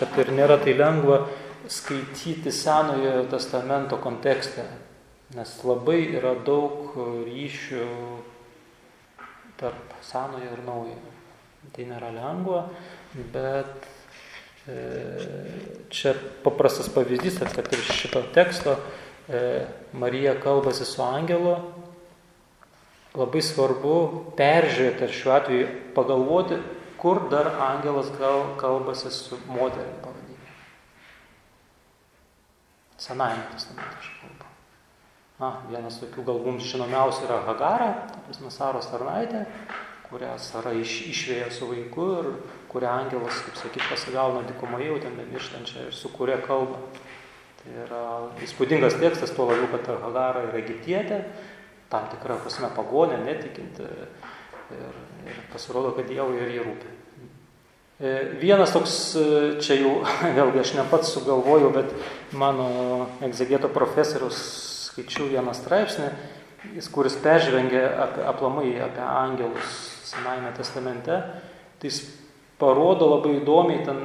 kad 0.00 0.18
ir 0.22 0.32
nėra 0.34 0.58
tai 0.62 0.74
lengva 0.78 1.22
skaityti 1.70 2.52
Senojo 2.52 3.24
Testamento 3.30 3.98
kontekste, 4.02 4.64
nes 5.36 5.52
labai 5.62 6.00
yra 6.18 6.34
daug 6.46 6.96
ryšių 7.26 7.86
tarp 9.60 9.94
Senojo 10.02 10.50
ir 10.56 10.64
Naujojo. 10.66 11.16
Tai 11.70 11.84
nėra 11.86 12.08
lengva, 12.14 12.64
bet 13.34 13.84
e, 14.66 14.78
čia 15.92 16.14
paprastas 16.44 16.88
pavyzdys, 16.90 17.38
kad 17.52 17.68
ir 17.76 17.84
šito 17.84 18.24
teksto 18.34 18.78
e, 19.28 19.66
Marija 19.92 20.34
kalbasi 20.40 20.88
su 20.88 21.04
angelu 21.04 21.58
labai 23.18 23.42
svarbu 23.42 23.94
peržiūrėti 24.38 25.06
ir 25.06 25.14
šiuo 25.14 25.34
atveju 25.34 25.70
pagalvoti, 25.96 26.60
kur 27.00 27.24
dar 27.32 27.48
angelas 27.70 28.10
gal 28.18 28.54
kalbasi 28.60 29.10
su 29.14 29.38
moterim 29.48 29.96
pavadinimu. 30.04 30.54
Senajame 33.00 33.48
testamente 33.54 33.98
aš 33.98 34.10
kalbu. 34.20 34.48
Na, 35.40 35.54
vienas 35.70 35.96
tokių 36.02 36.26
gal 36.26 36.42
mums 36.44 36.66
žinomiausių 36.68 37.24
yra 37.24 37.38
Hagara, 37.46 37.92
tas 38.26 38.42
Saros 38.52 38.90
tarnaitė, 38.92 39.46
kurią 40.10 40.34
Sara 40.42 40.74
iš, 40.76 40.98
išvėja 41.08 41.46
su 41.54 41.70
vaiku 41.70 42.08
ir 42.18 42.28
kurią 42.68 42.90
angelas, 43.06 43.38
kaip 43.46 43.56
sakyt, 43.56 43.86
pasigauna 43.88 44.44
dikumoje, 44.44 44.90
jau 44.90 44.98
ten 45.00 45.16
bemirštančią 45.16 45.86
ir 45.88 45.96
su 45.96 46.10
kuria 46.12 46.36
kalba. 46.44 46.82
Tai 47.60 47.72
yra 47.86 48.02
įspūdingas 48.44 48.98
tekstas, 49.00 49.32
tuo 49.36 49.48
labiau, 49.48 49.70
kad 49.72 49.88
Hagara 50.04 50.44
yra 50.50 50.60
egiptietė, 50.60 51.22
tam 51.90 52.06
tikrą 52.12 52.38
prasme 52.44 52.70
pagonė, 52.74 53.18
netikinti 53.24 53.84
ir, 53.84 54.96
ir 55.26 55.44
pasirodo, 55.52 55.92
kad 55.96 56.08
Dievui 56.08 56.38
ir 56.38 56.52
jį 56.54 56.64
rūpi. 56.66 56.96
E, 58.00 58.12
vienas 58.40 58.72
toks, 58.72 58.96
e, 59.18 59.24
čia 59.60 59.80
jau 59.80 59.96
vėlgi 60.38 60.62
aš 60.62 60.74
ne 60.78 60.86
pats 60.90 61.10
sugalvojau, 61.16 61.72
bet 61.74 61.90
mano 62.32 62.70
egzegeto 63.26 63.68
profesorius 63.74 64.38
skaičiau 64.90 65.28
vieną 65.30 65.54
straipsnį, 65.56 66.10
kuris 66.94 67.18
peržvengė 67.20 67.82
apie, 68.06 68.24
aplamai 68.28 68.74
apie 68.84 69.04
angelus 69.04 69.78
Senajame 70.10 70.50
testamente, 70.56 71.20
tai 71.78 71.86
jis 71.86 72.00
parodo 72.58 73.06
labai 73.12 73.36
įdomiai 73.38 73.84
ten, 73.86 74.00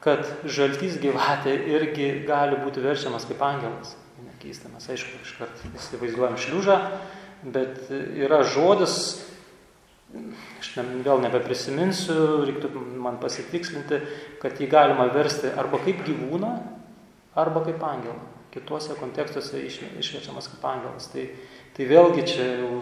kad 0.00 0.22
žaltys 0.48 0.96
gyvatė 1.02 1.52
irgi 1.74 2.08
gali 2.24 2.56
būti 2.62 2.80
verčiamas 2.80 3.26
kaip 3.28 3.42
angelas 3.44 3.92
keista, 4.46 4.70
mes 4.70 4.86
aišku 4.94 5.22
iškart 5.24 5.64
įsivaizduojam 5.74 6.38
šliužą, 6.38 6.76
bet 7.50 7.90
yra 7.90 8.44
žodis, 8.46 8.98
aš 10.60 10.70
ne, 10.78 10.84
vėl 11.06 11.20
nebeprisiminsiu, 11.24 12.44
reiktų 12.46 12.70
man 13.02 13.18
pasitikslinti, 13.22 14.00
kad 14.42 14.60
jį 14.62 14.70
galima 14.70 15.08
versti 15.12 15.50
arba 15.58 15.80
kaip 15.82 16.04
gyvūną, 16.06 16.52
arba 17.36 17.64
kaip 17.66 17.82
angelą. 17.82 18.18
Kituose 18.54 18.94
kontekstuose 18.96 19.60
iš, 19.66 19.82
išverčiamas 20.00 20.48
kaip 20.48 20.62
angelas. 20.64 21.10
Tai, 21.12 21.26
tai 21.76 21.88
vėlgi 21.90 22.22
čia 22.30 22.46
jau, 22.62 22.78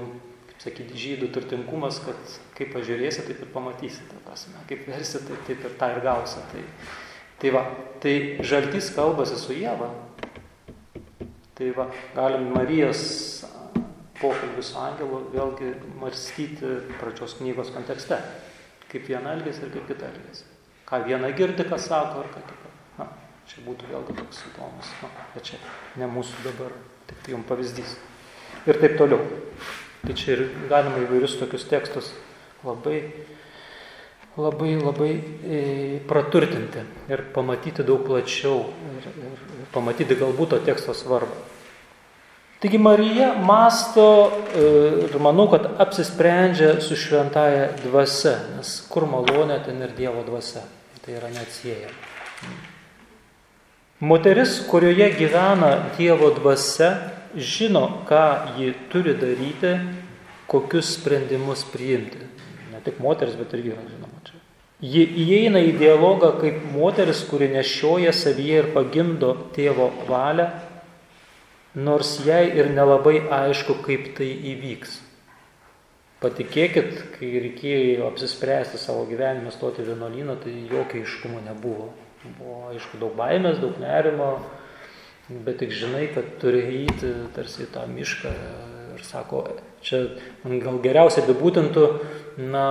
kaip 0.53 0.61
sakyti, 0.68 1.00
žydų 1.00 1.33
turtingumas, 1.35 1.98
kad 2.05 2.37
kaip 2.55 2.70
pažiūrėsi, 2.77 3.24
taip 3.27 3.42
ir 3.42 3.50
pamatysi. 3.50 4.05
Prasme, 4.22 4.61
kaip 4.70 4.87
versi, 4.87 5.18
taip, 5.24 5.40
taip 5.48 5.66
ir 5.66 5.74
tą 5.81 5.90
ir 5.96 6.05
gausi. 6.05 6.44
Tai, 6.53 6.62
tai 7.42 7.55
va, 7.57 7.64
tai 8.05 8.14
žaltys 8.46 8.92
kalbasi 8.94 9.40
su 9.40 9.57
Jėva, 9.57 9.90
Tai 11.54 11.68
va, 11.76 11.86
galim 12.16 12.48
Marijos 12.54 13.02
pokalbį 14.18 14.62
su 14.64 14.78
angelu 14.80 15.20
vėlgi 15.34 15.70
marstyti 16.00 16.72
pradžios 16.98 17.36
knygos 17.38 17.70
kontekste. 17.74 18.18
Kaip 18.90 19.06
viena 19.10 19.34
elgesi 19.34 19.62
ir 19.62 19.70
kaip 19.74 19.86
kita 19.90 20.08
elgesi. 20.10 20.46
Ką 20.88 21.00
viena 21.06 21.30
girdi, 21.34 21.66
ką 21.66 21.78
sako, 21.80 22.24
ar 22.24 22.32
ką 22.32 22.42
kita. 22.48 22.72
Na, 22.98 23.06
čia 23.50 23.62
būtų 23.66 23.90
vėlgi 23.90 24.18
toks 24.18 24.42
įdomus. 24.50 24.90
Na, 25.02 25.10
bet 25.34 25.50
čia 25.50 25.60
ne 26.00 26.10
mūsų 26.10 26.44
dabar, 26.46 26.74
tik 27.08 27.22
tai 27.24 27.34
jums 27.34 27.48
pavyzdys. 27.48 27.96
Ir 28.66 28.80
taip 28.82 28.98
toliau. 29.00 29.22
Tai 30.04 30.18
čia 30.18 30.34
ir 30.36 30.44
galima 30.70 31.00
įvairius 31.06 31.38
tokius 31.40 31.66
tekstus 31.70 32.12
labai, 32.66 32.98
labai, 34.36 34.74
labai 34.82 35.12
e, 35.46 35.58
praturtinti 36.08 36.82
ir 37.08 37.22
pamatyti 37.34 37.84
daug 37.86 38.02
plačiau 38.06 38.64
ir, 38.98 39.08
ir, 39.08 39.42
pamatyti 39.74 40.16
galbūt 40.18 40.54
to 40.54 40.62
teksto 40.66 40.94
svarbą. 40.94 41.36
Taigi 42.64 42.78
Marija 42.78 43.34
masto 43.44 44.06
e, 44.56 44.64
ir 45.04 45.18
manau, 45.20 45.46
kad 45.52 45.66
apsisprendžia 45.84 46.78
su 46.80 46.96
šventaja 46.96 47.74
dvasia, 47.82 48.38
nes 48.56 48.78
kur 48.88 49.04
malonė, 49.10 49.58
ten 49.66 49.82
ir 49.84 49.92
Dievo 49.98 50.24
dvasia. 50.24 50.64
Tai 51.04 51.18
yra 51.18 51.28
neatsiejama. 51.28 51.98
Moteris, 54.00 54.56
kurioje 54.70 55.10
gyvena 55.18 55.74
Dievo 55.98 56.30
dvasia, 56.38 56.88
žino, 57.36 57.84
ką 58.08 58.24
ji 58.56 58.72
turi 58.88 59.12
daryti, 59.18 59.76
kokius 60.48 60.94
sprendimus 60.96 61.66
priimti. 61.68 62.24
Ne 62.72 62.80
tik 62.84 62.96
moteris, 63.04 63.36
bet 63.36 63.52
ir 63.54 63.68
vyras, 63.68 63.92
čia. 63.92 64.03
Ji 64.84 65.04
įeina 65.22 65.62
į 65.64 65.76
dialogą 65.80 66.34
kaip 66.42 66.60
moteris, 66.74 67.22
kuri 67.24 67.48
nešioja 67.48 68.12
savyje 68.12 68.58
ir 68.60 68.66
pagimdo 68.74 69.30
tėvo 69.54 69.86
valią, 70.08 70.50
nors 71.86 72.18
jai 72.26 72.42
ir 72.52 72.68
nelabai 72.74 73.22
aišku, 73.32 73.78
kaip 73.86 74.10
tai 74.18 74.28
įvyks. 74.52 74.98
Patikėkit, 76.20 76.92
kai 77.16 77.30
reikėjo 77.46 78.10
apsispręsti 78.10 78.80
savo 78.80 79.06
gyvenimą 79.08 79.54
stoti 79.54 79.86
vienuolyną, 79.86 80.36
tai 80.44 80.52
jokio 80.68 81.00
iškumo 81.04 81.40
nebuvo. 81.46 81.88
Buvo, 82.24 82.60
aišku, 82.74 83.00
daug 83.00 83.16
baimės, 83.16 83.60
daug 83.64 83.80
nerimo, 83.80 84.30
bet 85.44 85.60
tik 85.60 85.72
žinai, 85.76 86.06
kad 86.12 86.28
turi 86.40 86.60
eiti 86.64 87.12
tarsi 87.36 87.64
į 87.66 87.72
tą 87.72 87.88
mišką 87.88 88.32
ir 88.94 89.04
sako, 89.07 89.44
čia 89.85 90.02
gal 90.62 90.78
geriausiai 90.85 91.24
apibūdintų, 91.24 91.87
na, 92.50 92.66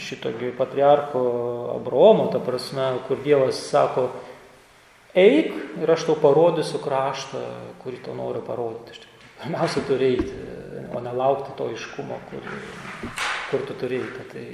šitokį 0.00 0.52
patriarcho 0.58 1.22
Abromo, 1.76 2.28
ta 2.32 2.40
prasme, 2.42 2.92
kur 3.08 3.20
Dievas 3.24 3.60
sako, 3.68 4.08
eik 5.14 5.82
ir 5.82 5.92
aš 5.92 6.08
tau 6.08 6.16
parodysiu 6.20 6.80
kraštą, 6.82 7.42
kurį 7.84 8.04
tau 8.06 8.16
noriu 8.16 8.44
parodyti. 8.46 9.08
Pirmiausia, 9.42 9.82
turi 9.88 10.12
eiti 10.14 10.52
o 10.94 11.00
nelaukti 11.00 11.50
to 11.56 11.70
iškumo, 11.72 12.18
kur, 12.30 12.46
kur 13.50 13.66
tu 13.68 13.76
turėjai. 13.80 14.26
Tai, 14.32 14.46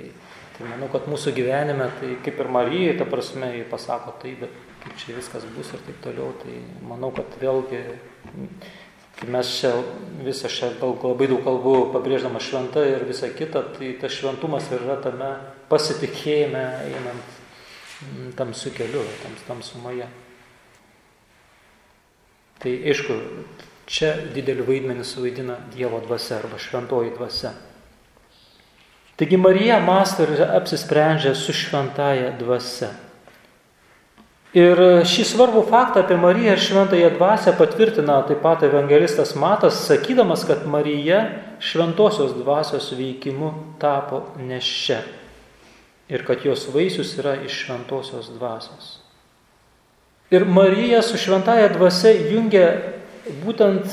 tai 0.56 0.66
manau, 0.70 0.88
kad 0.92 1.08
mūsų 1.10 1.34
gyvenime, 1.36 1.90
tai 2.00 2.14
kaip 2.24 2.40
ir 2.42 2.50
Marijai, 2.54 2.96
ta 2.98 3.06
prasme, 3.08 3.50
jį 3.58 3.66
pasako 3.70 4.14
tai, 4.22 4.34
bet 4.40 4.54
kaip 4.84 4.98
čia 5.00 5.16
viskas 5.16 5.46
bus 5.56 5.72
ir 5.74 5.82
taip 5.86 5.98
toliau, 6.04 6.32
tai 6.42 6.60
manau, 6.86 7.10
kad 7.14 7.38
vėlgi, 7.42 7.82
kai 9.18 9.30
mes 9.34 9.50
čia 9.58 9.72
visą 10.24 10.50
šią 10.50 10.72
daug, 10.80 11.02
labai 11.02 11.28
daug 11.30 11.42
kalbų 11.46 11.74
pabrėždama 11.94 12.42
šventą 12.42 12.84
ir 12.86 13.06
visa 13.08 13.30
kita, 13.34 13.64
tai 13.76 13.94
tas 14.00 14.14
šventumas 14.14 14.70
yra 14.74 14.98
tame 15.02 15.32
pasitikėjime 15.70 16.64
einant 16.88 18.34
tamsiu 18.38 18.70
keliu, 18.76 19.02
tam, 19.22 19.34
tamsumoje. 19.48 20.06
Tai 22.58 22.70
aišku, 22.90 23.16
Čia 23.88 24.10
didelį 24.34 24.66
vaidmenį 24.68 25.04
suvaidina 25.08 25.56
Dievo 25.72 26.02
dvasia 26.04 26.42
arba 26.42 26.58
šventoji 26.60 27.14
dvasia. 27.14 27.54
Taigi 29.18 29.38
Marija 29.40 29.78
masto 29.80 30.26
ir 30.26 30.42
apsisprendžia 30.44 31.32
su 31.34 31.54
šventaja 31.56 32.34
dvasia. 32.38 32.90
Ir 34.56 34.80
šį 35.04 35.26
svarbų 35.28 35.66
faktą 35.68 36.00
apie 36.06 36.16
Mariją 36.16 36.54
ir 36.56 36.62
šventąją 36.62 37.10
dvasę 37.18 37.52
patvirtina 37.58 38.22
taip 38.24 38.40
pat 38.40 38.62
evangelistas 38.64 39.34
Matas, 39.36 39.82
sakydamas, 39.84 40.46
kad 40.48 40.64
Marija 40.64 41.18
šventosios 41.60 42.32
dvasios 42.32 42.88
veikimu 42.96 43.52
tapo 43.80 44.22
nešia 44.40 45.02
ir 46.08 46.24
kad 46.24 46.44
jos 46.44 46.64
vaisius 46.72 47.12
yra 47.20 47.34
iš 47.44 47.66
šventosios 47.66 48.30
dvasios. 48.38 49.00
Ir 50.30 50.44
Marija 50.44 51.02
su 51.02 51.20
šventaja 51.20 51.68
dvasia 51.72 52.14
jungia 52.30 52.70
būtent 53.44 53.84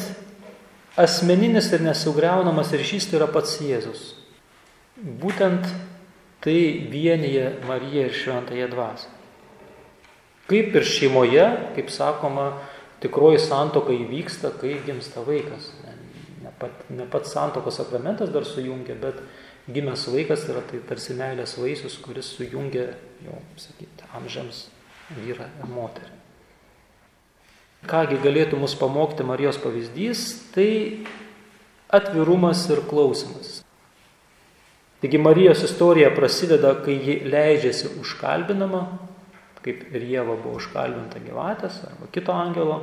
asmeninis 0.96 1.68
ir 1.76 1.84
nesugriaunamas 1.84 2.72
ryšys 2.72 3.10
tai 3.10 3.20
yra 3.20 3.28
pats 3.32 3.60
Jėzus. 3.60 4.14
Būtent 4.96 5.68
tai 6.44 6.88
vienyje 6.92 7.52
Mariją 7.68 8.08
ir 8.08 8.16
Šventąją 8.16 8.72
dvasę. 8.72 9.15
Kaip 10.50 10.76
ir 10.78 10.86
šeimoje, 10.86 11.46
kaip 11.76 11.90
sakoma, 11.90 12.52
tikroji 13.02 13.40
santoka 13.42 13.94
įvyksta, 13.96 14.54
kai 14.60 14.78
gimsta 14.86 15.24
vaikas. 15.26 15.72
Ne, 15.84 15.96
ne, 16.44 16.54
pat, 16.60 16.86
ne 16.94 17.08
pats 17.10 17.34
santokos 17.34 17.80
sakramentas 17.82 18.30
dar 18.34 18.46
sujungia, 18.48 18.98
bet 19.02 19.22
gimęs 19.72 20.06
vaikas 20.14 20.46
yra 20.52 20.62
tai 20.70 20.82
tarsi 20.86 21.18
meilės 21.18 21.58
vaisius, 21.58 21.98
kuris 22.04 22.30
sujungia 22.38 22.92
jau, 23.26 23.40
sakyti, 23.62 24.06
amžiams 24.18 24.68
vyrą 25.18 25.50
ir 25.50 25.74
moterį. 25.74 26.14
Kągi 27.86 28.18
galėtų 28.18 28.58
mus 28.58 28.74
pamokti 28.78 29.26
Marijos 29.26 29.60
pavyzdys, 29.62 30.26
tai 30.56 31.06
atvirumas 31.94 32.64
ir 32.74 32.82
klausimas. 32.90 33.60
Taigi 35.04 35.20
Marijos 35.22 35.62
istorija 35.68 36.10
prasideda, 36.16 36.72
kai 36.82 36.96
ji 36.98 37.20
leidžiasi 37.30 37.92
užkalbinama, 38.02 38.88
kaip 39.66 39.82
ir 39.98 40.06
Jėva 40.06 40.38
buvo 40.38 40.60
užkalbinta 40.60 41.20
gyvatės 41.24 41.82
arba 41.88 42.12
kito 42.14 42.36
angelo. 42.36 42.78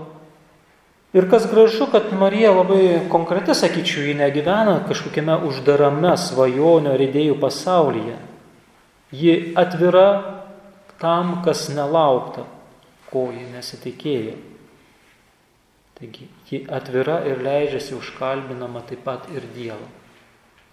Ir 1.12 1.28
kas 1.30 1.44
gražu, 1.50 1.86
kad 1.92 2.08
Marija 2.16 2.54
labai 2.56 3.04
konkreti, 3.12 3.52
sakyčiau, 3.54 4.06
ji 4.08 4.14
negyvena 4.16 4.78
kažkokiame 4.88 5.36
uždarame 5.44 6.14
svajonių 6.16 6.94
ar 6.94 7.04
idėjų 7.04 7.36
pasaulyje. 7.42 8.16
Ji 9.12 9.34
atvira 9.60 10.06
tam, 11.02 11.42
kas 11.44 11.66
nelaukta, 11.68 12.46
ko 13.12 13.26
ji 13.34 13.44
nesitikėjo. 13.52 14.38
Taigi, 16.00 16.30
ji 16.48 16.62
atvira 16.72 17.20
ir 17.28 17.44
leidžiasi 17.44 17.92
užkalbinama 17.98 18.80
taip 18.88 19.04
pat 19.04 19.28
ir 19.36 19.44
Dievo, 19.52 19.84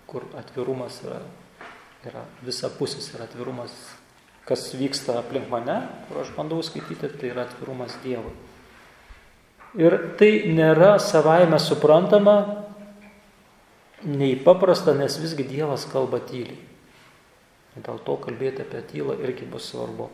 kur 0.08 0.24
atvirumas 0.40 1.04
yra, 1.04 1.20
yra 2.08 2.24
visapusis 2.48 3.12
ir 3.12 3.28
atvirumas, 3.28 3.76
kas 4.50 4.72
vyksta 4.74 5.20
aplink 5.22 5.50
mane, 5.52 5.84
kur 6.08 6.24
aš 6.24 6.32
bandau 6.34 6.64
skaityti, 6.66 7.12
tai 7.22 7.30
yra 7.30 7.46
atvirumas 7.46 7.94
Dievui. 8.02 8.34
Ir 9.78 9.96
tai 10.18 10.32
nėra 10.50 10.96
savaime 10.98 11.60
suprantama, 11.62 12.66
nei 14.02 14.34
paprasta, 14.42 14.96
nes 14.98 15.20
visgi 15.22 15.46
Dievas 15.46 15.86
kalba 15.92 16.22
tyliai. 16.26 16.58
Dėl 17.80 18.00
to 18.04 18.16
kalbėti 18.20 18.66
apie 18.66 18.82
tylą 18.90 19.16
irgi 19.22 19.46
bus 19.48 19.70
svarbu. 19.70 20.10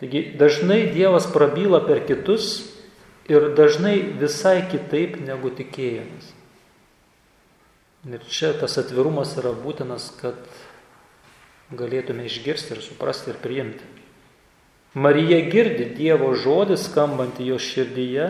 Taigi 0.00 0.32
dažnai 0.40 0.88
Dievas 0.94 1.28
prabyla 1.30 1.82
per 1.84 2.00
kitus 2.08 2.64
ir 3.30 3.52
dažnai 3.54 4.00
visai 4.18 4.62
kitaip 4.72 5.20
negu 5.22 5.52
tikėjimas. 5.54 6.32
Ir 8.10 8.24
čia 8.26 8.50
tas 8.58 8.74
atvirumas 8.80 9.36
yra 9.38 9.52
būtinas, 9.54 10.08
kad 10.18 10.40
galėtume 11.78 12.26
išgirsti 12.28 12.76
ir 12.76 12.82
suprasti 12.84 13.32
ir 13.32 13.40
priimti. 13.42 13.84
Marija 14.94 15.38
girdi 15.48 15.86
Dievo 15.96 16.34
žodį 16.36 16.76
skambantį 16.76 17.46
jo 17.48 17.56
širdyje, 17.62 18.26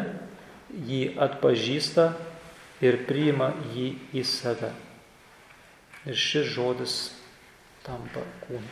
jį 0.87 1.03
atpažįsta 1.21 2.13
ir 2.83 3.01
priima 3.09 3.51
jį 3.75 3.89
į 4.15 4.23
save. 4.27 4.71
Ir 6.07 6.19
šis 6.19 6.49
žodis 6.55 6.97
tampa 7.87 8.23
kūnu. 8.47 8.71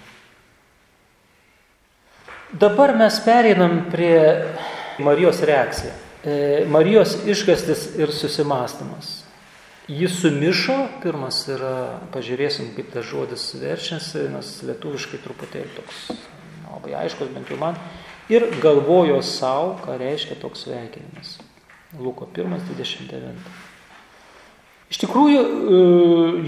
Dabar 2.50 2.96
mes 2.98 3.18
pereinam 3.22 3.84
prie 3.90 4.18
Marijos 4.98 5.42
reakciją. 5.46 5.92
E, 6.24 6.64
Marijos 6.66 7.14
išgastis 7.26 7.92
ir 7.98 8.10
susimastymas. 8.12 9.19
Jis 9.90 10.20
sumišo, 10.20 10.76
pirmas 11.02 11.40
yra, 11.50 11.98
pažiūrėsim, 12.14 12.68
kaip 12.76 12.92
tas 12.94 13.08
žodis 13.08 13.48
verčiasi, 13.58 14.28
nes 14.30 14.50
lietuviškai 14.68 15.18
truputėlį 15.24 15.72
toks 15.74 16.04
labai 16.68 16.92
aiškus, 17.00 17.32
bent 17.34 17.50
jau 17.50 17.58
man, 17.58 17.78
ir 18.30 18.46
galvojo 18.62 19.18
savo, 19.26 19.72
ką 19.82 19.96
reiškia 19.98 20.38
toks 20.38 20.62
sveikinimas. 20.68 21.40
Luko 21.98 22.28
1.29. 22.30 23.34
Iš 24.90 24.98
tikrųjų, 25.02 25.42
e, 25.42 25.80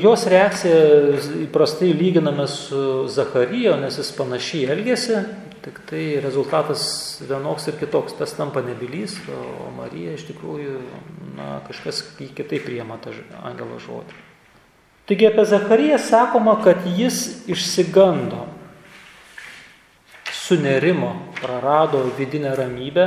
jos 0.02 0.28
reakcija 0.30 0.78
įprastai 1.48 1.90
lyginame 1.98 2.46
su 2.50 3.08
Zacharijo, 3.10 3.74
nes 3.82 3.98
jis 3.98 4.14
panašiai 4.18 4.70
elgėsi, 4.76 5.18
Tik 5.62 5.78
tai 5.86 6.18
rezultatas 6.18 6.82
vienoks 7.22 7.68
ir 7.70 7.76
kitoks. 7.78 8.16
Tas 8.18 8.34
tampa 8.34 8.64
nebylys, 8.66 9.14
o 9.30 9.70
Marija 9.76 10.16
iš 10.16 10.26
tikrųjų 10.32 10.80
na, 11.36 11.60
kažkas 11.68 12.02
kitaip 12.18 12.64
priema 12.66 12.98
tą 13.02 13.14
angelo 13.46 13.78
žodį. 13.82 14.16
Taigi 15.06 15.28
apie 15.28 15.44
Zachariją 15.46 15.98
sakoma, 16.02 16.56
kad 16.62 16.82
jis 16.86 17.44
išsigando, 17.50 18.46
sunerimo, 20.32 21.12
prarado 21.40 22.04
vidinę 22.18 22.54
ramybę 22.58 23.06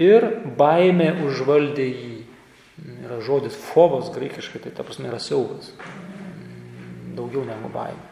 ir 0.00 0.28
baimė 0.56 1.10
užvaldė 1.26 1.88
jį. 1.88 2.14
Yra 3.04 3.20
žodis 3.22 3.56
fobos 3.56 4.08
graikiškai, 4.14 4.62
tai 4.64 4.72
ta 4.72 4.84
prasme 4.86 5.10
yra 5.10 5.20
siaubas. 5.20 5.70
Daugiau 7.12 7.44
negu 7.44 7.68
baimė. 7.72 8.08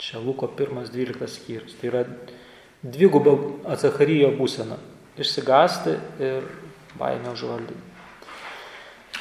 Čia 0.00 0.18
Luko 0.24 0.48
1.12 0.48 1.28
skyrius. 1.28 1.76
Tai 1.78 1.90
yra 1.90 2.04
dvigubą 2.82 3.38
Azacharyjo 3.68 4.32
būseną- 4.38 4.76
išsigasti 5.22 5.96
ir 6.20 6.42
baimę 6.98 7.32
užvaldyti. 7.32 7.90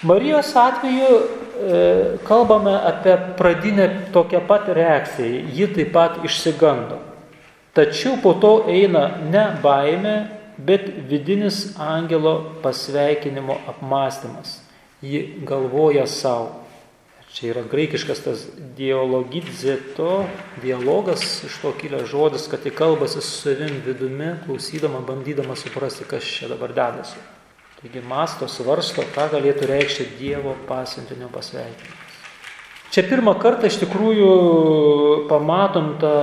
Marijos 0.03 0.55
atveju 0.55 1.11
e, 1.19 2.17
kalbame 2.23 2.71
apie 2.71 3.17
pradinę 3.37 3.89
tokią 4.13 4.39
pat 4.47 4.67
reakciją. 4.67 5.43
Ji 5.53 5.67
taip 5.67 5.91
pat 5.91 6.23
išsigando. 6.23 6.99
Tačiau 7.75 8.15
po 8.23 8.33
to 8.33 8.53
eina 8.67 9.19
ne 9.31 9.43
baimė, 9.63 10.15
bet 10.57 10.87
vidinis 11.09 11.75
angelo 11.79 12.55
pasveikinimo 12.63 13.57
apmąstymas. 13.67 14.61
Ji 15.03 15.43
galvoja 15.43 16.07
savo. 16.07 16.63
Čia 17.33 17.51
yra 17.51 17.63
graikiškas 17.69 18.23
tas 18.25 18.45
dialogidzeto, 18.77 20.25
dialogas 20.63 21.43
iš 21.45 21.59
to 21.61 21.73
kilęs 21.77 22.09
žodis, 22.09 22.47
kad 22.49 22.65
į 22.65 22.73
kalbasi 22.73 23.21
su 23.21 23.35
savim 23.45 23.83
vidumi, 23.85 24.33
klausydama, 24.47 25.03
bandydama 25.05 25.55
suprasti, 25.59 26.07
kas 26.09 26.25
čia 26.25 26.49
dabar 26.49 26.73
dedasi. 26.73 27.21
Taigi 27.79 28.01
masto 28.03 28.49
svarsto, 28.51 29.05
ką 29.15 29.29
galėtų 29.31 29.69
reikšti 29.69 30.07
Dievo 30.19 30.57
pasintinio 30.67 31.29
pasveikinimas. 31.31 32.07
Čia 32.89 33.05
pirmą 33.05 33.35
kartą 33.37 33.69
iš 33.69 33.77
tikrųjų 33.83 34.29
pamatom 35.29 35.93
tą, 36.01 36.15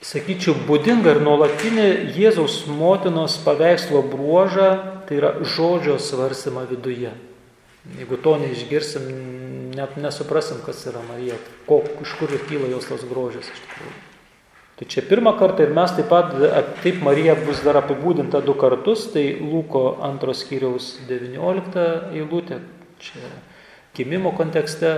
sakyčiau, 0.00 0.56
būdingą 0.64 1.12
ir 1.12 1.20
nuolatinį 1.24 1.86
Jėzaus 2.16 2.62
motinos 2.72 3.36
paveikslo 3.44 4.00
bruožą, 4.08 4.70
tai 5.04 5.20
yra 5.20 5.34
žodžio 5.44 5.98
svarstymą 6.00 6.64
viduje. 6.72 7.12
Jeigu 7.98 8.16
to 8.24 8.38
neišgirsim, 8.40 9.04
net 9.76 9.98
nesuprasim, 10.00 10.62
kas 10.66 10.86
yra 10.90 11.02
Marija, 11.08 11.38
ko, 11.68 11.82
iš 12.02 12.16
kur 12.18 12.34
kyla 12.48 12.72
jos 12.72 12.90
tas 12.90 13.06
grožis 13.10 13.50
iš 13.50 13.62
tikrųjų. 13.68 13.94
Tai 14.74 14.86
čia 14.90 15.04
pirmą 15.06 15.36
kartą 15.38 15.62
ir 15.62 15.70
mes 15.70 15.92
taip 15.94 16.08
pat, 16.10 16.32
taip 16.82 16.96
Marija 17.06 17.36
bus 17.38 17.60
dar 17.62 17.78
apibūdinta 17.78 18.40
du 18.42 18.56
kartus, 18.58 19.06
tai 19.14 19.28
Luko 19.38 20.00
antros 20.02 20.40
skyriaus 20.42 20.96
19 21.06 21.84
eilutė, 22.10 22.58
čia 22.98 23.22
gimimo 23.94 24.32
kontekste 24.34 24.90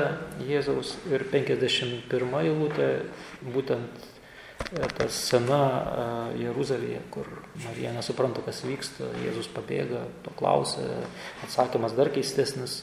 Jėzaus 0.48 0.94
ir 1.12 1.26
51 1.28 2.38
eilutė, 2.40 2.88
būtent 3.52 4.00
e, 4.00 4.88
ta 4.96 5.10
sena 5.12 5.62
e, 5.68 6.08
Jeruzalėje, 6.46 7.02
kur 7.12 7.28
Marija 7.66 7.92
nesupranta, 7.92 8.40
kas 8.48 8.64
vyksta, 8.64 9.12
Jėzus 9.26 9.52
pabėga, 9.52 10.06
to 10.24 10.32
klausia, 10.40 10.88
atsakymas 11.44 11.92
dar 11.98 12.08
keistesnis. 12.16 12.80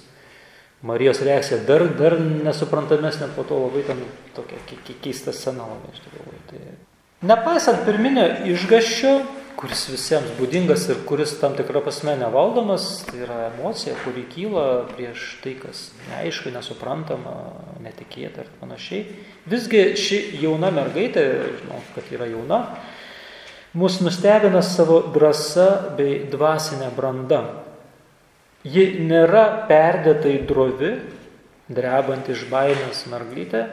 Marijos 0.84 1.22
reakcija 1.24 1.62
dar, 1.68 1.86
dar 1.96 2.18
nesuprantamesnė, 2.20 3.30
po 3.38 3.46
to 3.48 3.62
labai 3.62 3.86
ten 3.88 4.02
tokia 4.36 4.60
keista 5.04 5.32
scena 5.32 5.64
labai 5.70 5.94
iš 5.94 6.02
tikrųjų. 6.04 6.42
Tai... 6.50 6.60
Nepaisant 7.30 7.86
pirminio 7.88 8.26
išgaščio, 8.52 9.14
kuris 9.56 9.86
visiems 9.88 10.34
būdingas 10.36 10.90
ir 10.92 11.00
kuris 11.08 11.38
tam 11.40 11.56
tikrą 11.56 11.80
prasme 11.86 12.18
nevaldomas, 12.20 13.06
tai 13.08 13.22
yra 13.24 13.38
emocija, 13.54 13.96
kuri 14.04 14.26
kyla 14.28 14.66
prieš 14.92 15.38
tai, 15.44 15.56
kas 15.62 15.86
neaišku, 16.10 16.52
nesuprantama, 16.52 17.38
netikėta 17.86 18.44
ir 18.44 18.52
panašiai. 18.60 19.06
Visgi 19.48 19.86
ši 20.00 20.20
jauna 20.44 20.74
mergaitė, 20.76 21.24
žinau, 21.62 21.80
kad 21.96 22.12
yra 22.12 22.28
jauna, 22.34 22.60
mus 23.80 24.02
nustebina 24.04 24.60
savo 24.66 25.00
drąsa 25.16 25.96
bei 25.96 26.26
dvasinė 26.28 26.92
branda. 26.98 27.63
Ji 28.64 28.84
nėra 29.04 29.68
perdėtai 29.68 30.38
drovi, 30.48 30.94
drebant 31.68 32.30
iš 32.32 32.46
baimės 32.48 33.02
mergytė, 33.12 33.66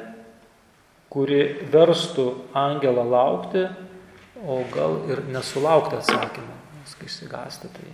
kuri 1.10 1.44
verstų 1.70 2.24
angelą 2.58 3.04
laukti, 3.06 3.68
o 4.42 4.64
gal 4.74 4.96
ir 5.12 5.22
nesulaukti 5.30 5.94
atsakymą, 6.00 6.56
nes 6.80 6.96
kai 6.98 7.06
įsigasti 7.06 7.70
tai. 7.70 7.92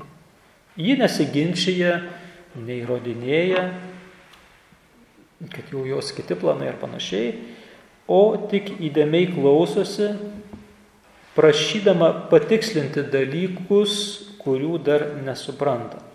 Ji 0.80 0.96
nesiginčia, 0.96 1.98
neįrodinėja, 2.64 3.66
kad 5.52 5.68
jau 5.72 5.84
jos 5.84 6.14
kiti 6.16 6.32
planai 6.40 6.72
ir 6.72 6.80
panašiai, 6.80 7.36
o 8.08 8.22
tik 8.48 8.72
įdėmiai 8.80 9.28
klausosi, 9.34 10.14
prašydama 11.36 12.12
patikslinti 12.32 13.04
dalykus, 13.12 14.00
kurių 14.40 14.78
dar 14.80 15.10
nesupranta 15.26 16.06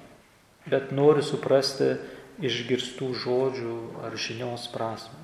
bet 0.69 0.91
nori 0.93 1.24
suprasti 1.26 1.95
išgirstų 2.41 3.12
žodžių 3.24 3.78
ar 4.06 4.15
žinios 4.17 4.67
prasme. 4.74 5.17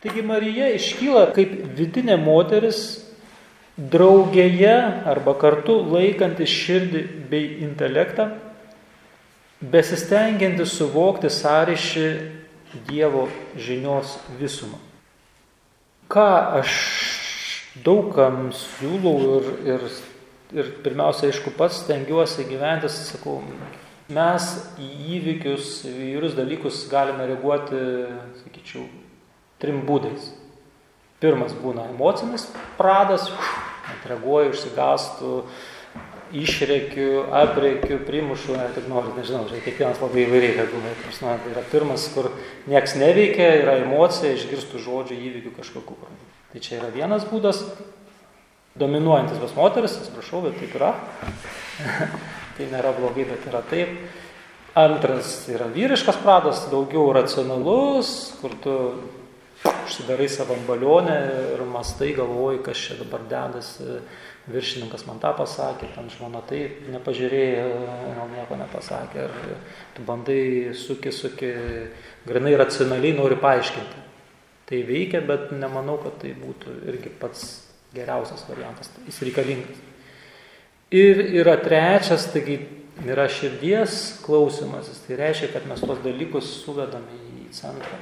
Taigi 0.00 0.22
Marija 0.24 0.70
iškyla 0.72 1.26
kaip 1.36 1.50
vidinė 1.76 2.16
moteris 2.20 2.82
draugėje 3.76 4.76
arba 5.08 5.34
kartu 5.40 5.76
laikanti 5.92 6.46
širdį 6.48 7.02
bei 7.30 7.60
intelektą, 7.66 8.30
besistengianti 9.60 10.66
suvokti 10.66 11.30
sąryšį 11.32 12.10
Dievo 12.86 13.24
žinios 13.58 14.12
visumą. 14.38 14.78
Ką 16.10 16.26
aš 16.60 16.74
daugam 17.82 18.52
siūlau 18.54 19.16
ir, 19.26 19.48
ir, 19.72 19.86
ir 20.54 20.70
pirmiausia, 20.84 21.32
aišku, 21.32 21.50
pats 21.58 21.80
stengiuosi 21.82 22.46
gyventi, 22.46 22.86
sakau, 22.94 23.40
mes 24.14 24.46
į 24.80 24.88
įvykius, 25.16 25.72
įvairius 25.90 26.36
dalykus 26.38 26.84
galime 26.90 27.26
reaguoti, 27.30 27.80
sakyčiau, 28.42 28.84
trim 29.62 29.82
būdais. 29.88 30.30
Pirmas 31.20 31.52
būna 31.52 31.90
emocinis 31.92 32.46
pradas, 32.78 33.26
atreaguoju, 33.92 34.54
išsigastų, 34.54 35.34
išreikiu, 36.40 37.26
apreikiu, 37.34 37.98
primušu, 38.06 38.54
ar 38.56 38.72
tik 38.72 38.88
noriu, 38.88 39.12
nežinau, 39.18 39.44
čia 39.50 39.60
kiekvienas 39.64 40.00
labai 40.00 40.24
įvairiai 40.24 40.56
reaguoja. 40.62 40.96
Tai 41.20 41.52
yra 41.52 41.64
pirmas, 41.72 42.08
kur 42.14 42.30
nieks 42.70 42.96
neveikia, 43.00 43.52
yra 43.60 43.78
emocija, 43.82 44.32
išgirstų 44.36 44.80
žodžių 44.86 45.20
įvykių 45.28 45.54
kažkokiu. 45.58 45.98
Tai 46.50 46.64
čia 46.64 46.78
yra 46.80 46.90
vienas 46.94 47.26
būdas, 47.28 47.62
dominuojantis 48.80 49.42
pas 49.42 49.56
moteris, 49.58 49.98
atsiprašau, 50.00 50.46
bet 50.46 50.60
taip 50.62 50.78
yra. 50.80 50.94
tai 52.60 52.68
nėra 52.68 52.92
blogai, 52.96 53.24
bet 53.28 53.48
yra 53.48 53.62
taip. 53.70 53.96
Antras 54.78 55.48
yra 55.50 55.66
vyriškas 55.72 56.20
pradas, 56.22 56.66
daugiau 56.70 57.08
racionalus, 57.16 58.36
kur 58.38 58.52
tu 58.62 58.74
užsidarai 59.66 60.28
savo 60.30 60.54
balionę 60.68 61.16
ir 61.54 61.64
mastai 61.68 62.12
galvoji, 62.16 62.60
kas 62.64 62.78
čia 62.78 62.98
dabar 63.00 63.24
dedasi, 63.28 63.98
viršininkas 64.50 65.04
man 65.08 65.18
tą 65.20 65.32
pasakė, 65.36 65.90
ten 65.96 66.06
žmona 66.14 66.40
taip 66.48 66.86
nepažiūrėjo, 66.92 67.66
gal 68.16 68.30
nieko 68.36 68.60
nepasakė, 68.60 69.26
ir 69.26 69.58
tu 69.96 70.06
bandai 70.06 70.44
suki, 70.78 71.12
suki, 71.12 71.50
grinai 72.28 72.54
racionaliai 72.60 73.16
nori 73.18 73.36
paaiškinti. 73.40 74.06
Tai 74.70 74.80
veikia, 74.86 75.20
bet 75.26 75.50
nemanau, 75.50 75.98
kad 75.98 76.20
tai 76.22 76.30
būtų 76.38 76.80
irgi 76.92 77.10
pats 77.20 77.46
geriausias 77.94 78.46
variantas, 78.46 78.92
jis 79.08 79.22
reikalingas. 79.26 79.86
Ir 80.90 81.20
yra 81.38 81.54
trečias, 81.62 82.26
taigi 82.32 82.56
yra 83.06 83.28
širdies 83.30 84.22
klausimasis. 84.24 85.04
Tai 85.06 85.18
reiškia, 85.20 85.52
kad 85.54 85.68
mes 85.70 85.82
tos 85.84 86.00
dalykus 86.02 86.48
suvedame 86.64 87.20
į 87.44 87.50
centrą. 87.54 87.98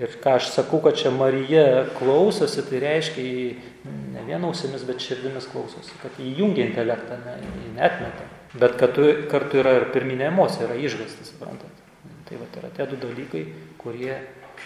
Ir 0.00 0.12
ką 0.22 0.36
aš 0.38 0.50
sakau, 0.54 0.78
kad 0.84 0.96
čia 0.96 1.10
Marija 1.12 1.86
klausosi, 1.98 2.62
tai 2.68 2.78
reiškia, 2.84 3.24
į 3.24 3.88
ne 4.14 4.22
vien 4.28 4.44
ausimis, 4.48 4.84
bet 4.88 5.02
širdimis 5.02 5.48
klausosi, 5.50 5.96
kad 6.00 6.20
įjungia 6.20 6.68
intelektą, 6.68 7.18
ne, 7.24 7.34
netmeta. 7.76 8.28
Bet 8.60 8.76
kad 8.80 8.96
kartu 9.30 9.60
yra 9.60 9.74
ir 9.78 9.88
pirminė 9.94 10.28
emocija, 10.30 10.68
yra 10.68 10.78
išgastas, 10.80 11.32
suprantat. 11.32 11.82
Tai 12.28 12.38
va, 12.40 12.46
yra 12.60 12.70
tie 12.76 12.86
du 12.92 13.00
dalykai, 13.02 13.42
kurie 13.80 14.14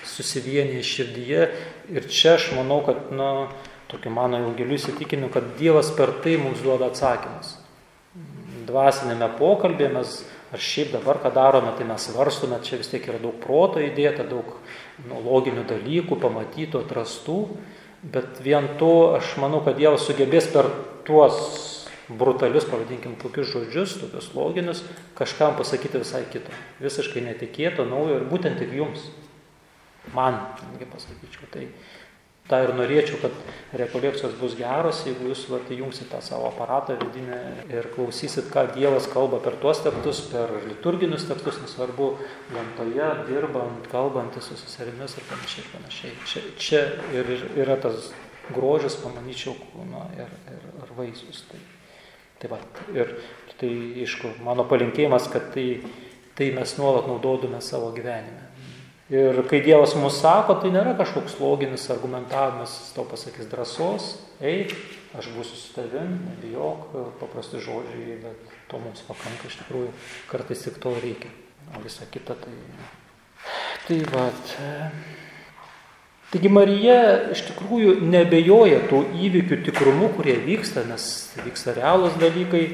susivienyje 0.07 0.83
širdyje. 0.91 1.47
Ir 1.95 2.11
čia 2.11 2.37
aš 2.39 2.51
manau, 2.59 2.83
kad, 2.87 3.09
nu, 3.15 3.31
tokiu 3.91 4.13
mano 4.15 4.41
jau 4.41 4.55
giliu 4.59 4.79
įsitikinimu, 4.79 5.31
kad 5.35 5.55
Dievas 5.59 5.91
per 5.97 6.15
tai 6.25 6.37
mums 6.41 6.63
duoda 6.65 6.91
atsakymus. 6.93 7.59
Dvasinėme 8.65 9.29
pokalbėje 9.39 9.91
mes, 9.93 10.17
ar 10.55 10.63
šiaip 10.63 10.95
dabar 10.95 11.21
ką 11.23 11.33
darome, 11.35 11.75
tai 11.77 11.87
mes 11.89 12.09
svarstome, 12.09 12.61
čia 12.65 12.81
vis 12.81 12.91
tiek 12.93 13.05
yra 13.11 13.21
daug 13.21 13.37
proto 13.43 13.83
įdėta, 13.83 14.27
daug 14.29 14.57
nu, 15.09 15.21
loginių 15.27 15.67
dalykų, 15.69 16.19
pamatytų, 16.23 16.85
atrastų, 16.87 17.39
bet 18.15 18.41
vien 18.45 18.73
to 18.81 19.17
aš 19.19 19.37
manau, 19.43 19.61
kad 19.67 19.77
Dievas 19.81 20.07
sugebės 20.09 20.49
per 20.53 20.71
tuos 21.05 21.41
brutalius, 22.09 22.67
pavadinkim, 22.69 23.17
tokius 23.21 23.51
žodžius, 23.53 23.97
tokius 24.01 24.31
loginius, 24.37 24.83
kažkam 25.17 25.57
pasakyti 25.57 26.03
visai 26.03 26.25
kito. 26.31 26.53
Visiškai 26.85 27.25
netikėto, 27.25 27.87
naujo 27.89 28.19
ir 28.19 28.27
būtent 28.29 28.61
ir 28.65 28.75
jums. 28.81 29.07
Man, 30.13 30.37
netgi 30.69 30.89
pasakyčiau. 30.93 31.49
Tai, 31.53 31.65
tą 32.49 32.61
ir 32.61 32.73
norėčiau, 32.77 33.19
kad 33.23 33.37
rekolekcijos 33.81 34.35
bus 34.37 34.55
geros, 34.59 35.01
jeigu 35.09 35.31
jūs 35.31 35.47
vat, 35.49 35.71
įjungsit 35.73 36.11
tą 36.13 36.21
savo 36.25 36.51
aparatą 36.51 36.99
vidinę 37.01 37.39
ir 37.73 37.89
klausysit, 37.95 38.51
ką 38.53 38.67
Dievas 38.75 39.09
kalba 39.11 39.41
per 39.45 39.57
tuos 39.63 39.81
tekstus, 39.85 40.21
per 40.33 40.53
liturginius 40.69 41.25
tekstus, 41.31 41.63
nesvarbu, 41.65 42.11
gamtoje, 42.53 43.09
dirbant, 43.31 43.89
kalbantis 43.93 44.51
su 44.51 44.59
seserimis 44.61 45.17
ir 45.17 45.29
panašiai. 45.31 45.67
panašiai. 45.73 46.15
Čia, 46.29 46.45
čia 46.61 46.85
ir 47.17 47.33
yra 47.65 47.79
tas 47.81 48.13
grožis, 48.53 48.99
pamanyčiau, 49.01 49.57
kūno 49.73 50.05
ir, 50.21 50.33
ir, 50.53 50.71
ir 50.85 50.97
vaisius. 50.99 51.47
Tai, 51.49 51.63
tai, 52.43 52.53
va, 52.53 52.61
ir 52.93 53.17
tai, 53.57 53.73
aišku, 54.05 54.37
mano 54.45 54.69
palinkėjimas, 54.69 55.31
kad 55.33 55.49
tai, 55.57 55.69
tai 56.37 56.53
mes 56.53 56.77
nuolat 56.77 57.09
naudotume 57.09 57.65
savo 57.65 57.95
gyvenime. 57.97 58.44
Ir 59.13 59.43
kai 59.51 59.61
Dievas 59.61 59.93
mums 60.01 60.17
sako, 60.23 60.57
tai 60.63 60.71
nėra 60.73 60.95
kažkoks 60.97 61.37
loginis 61.37 61.85
argumentavimas, 61.93 62.73
jis 62.79 62.95
to 62.97 63.05
pasakys 63.05 63.51
drąsos, 63.51 64.07
eik, 64.41 64.73
aš 65.19 65.29
būsiu 65.35 65.59
su 65.61 65.75
tavim, 65.75 66.15
nebijok, 66.31 66.87
paprasti 67.21 67.61
žodžiai, 67.61 68.17
bet 68.23 68.55
to 68.71 68.81
mums 68.81 69.05
pakanka 69.05 69.51
iš 69.51 69.59
tikrųjų, 69.61 69.91
kartais 70.31 70.65
tik 70.65 70.81
to 70.81 70.95
reikia, 71.05 71.29
o 71.77 71.85
visa 71.85 72.09
kita 72.09 72.39
tai... 72.41 72.57
Tai 73.85 73.99
vat. 74.09 74.55
Taigi 76.33 76.49
Marija 76.49 76.97
iš 77.35 77.45
tikrųjų 77.51 77.99
nebejoja 78.09 78.81
tų 78.89 79.03
įvykių 79.27 79.59
tikrumu, 79.67 80.09
kurie 80.17 80.39
vyksta, 80.47 80.87
nes 80.89 81.05
vyksta 81.45 81.77
realūs 81.77 82.17
dalykai. 82.19 82.65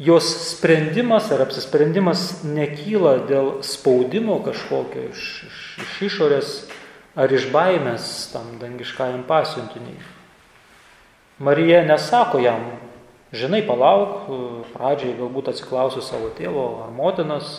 Jos 0.00 0.24
sprendimas 0.56 1.26
ar 1.28 1.42
apsisprendimas 1.44 2.40
nekyla 2.40 3.18
dėl 3.28 3.58
spaudimo 3.60 4.38
kažkokio 4.40 5.10
iš, 5.10 5.24
iš, 5.44 5.58
iš 5.84 5.96
išorės 6.06 6.52
ar 7.20 7.28
iš 7.28 7.50
baimės 7.52 8.30
tam 8.32 8.54
dangiškajam 8.62 9.26
pasiuntiniai. 9.28 9.98
Marija 11.40 11.82
nesako 11.84 12.40
jam, 12.40 12.64
žinai, 13.36 13.60
palauk, 13.68 14.30
pradžiai 14.72 15.18
galbūt 15.18 15.50
atsiklausiu 15.52 16.00
savo 16.04 16.30
tėvo 16.36 16.64
ar 16.86 16.94
motinos, 16.96 17.58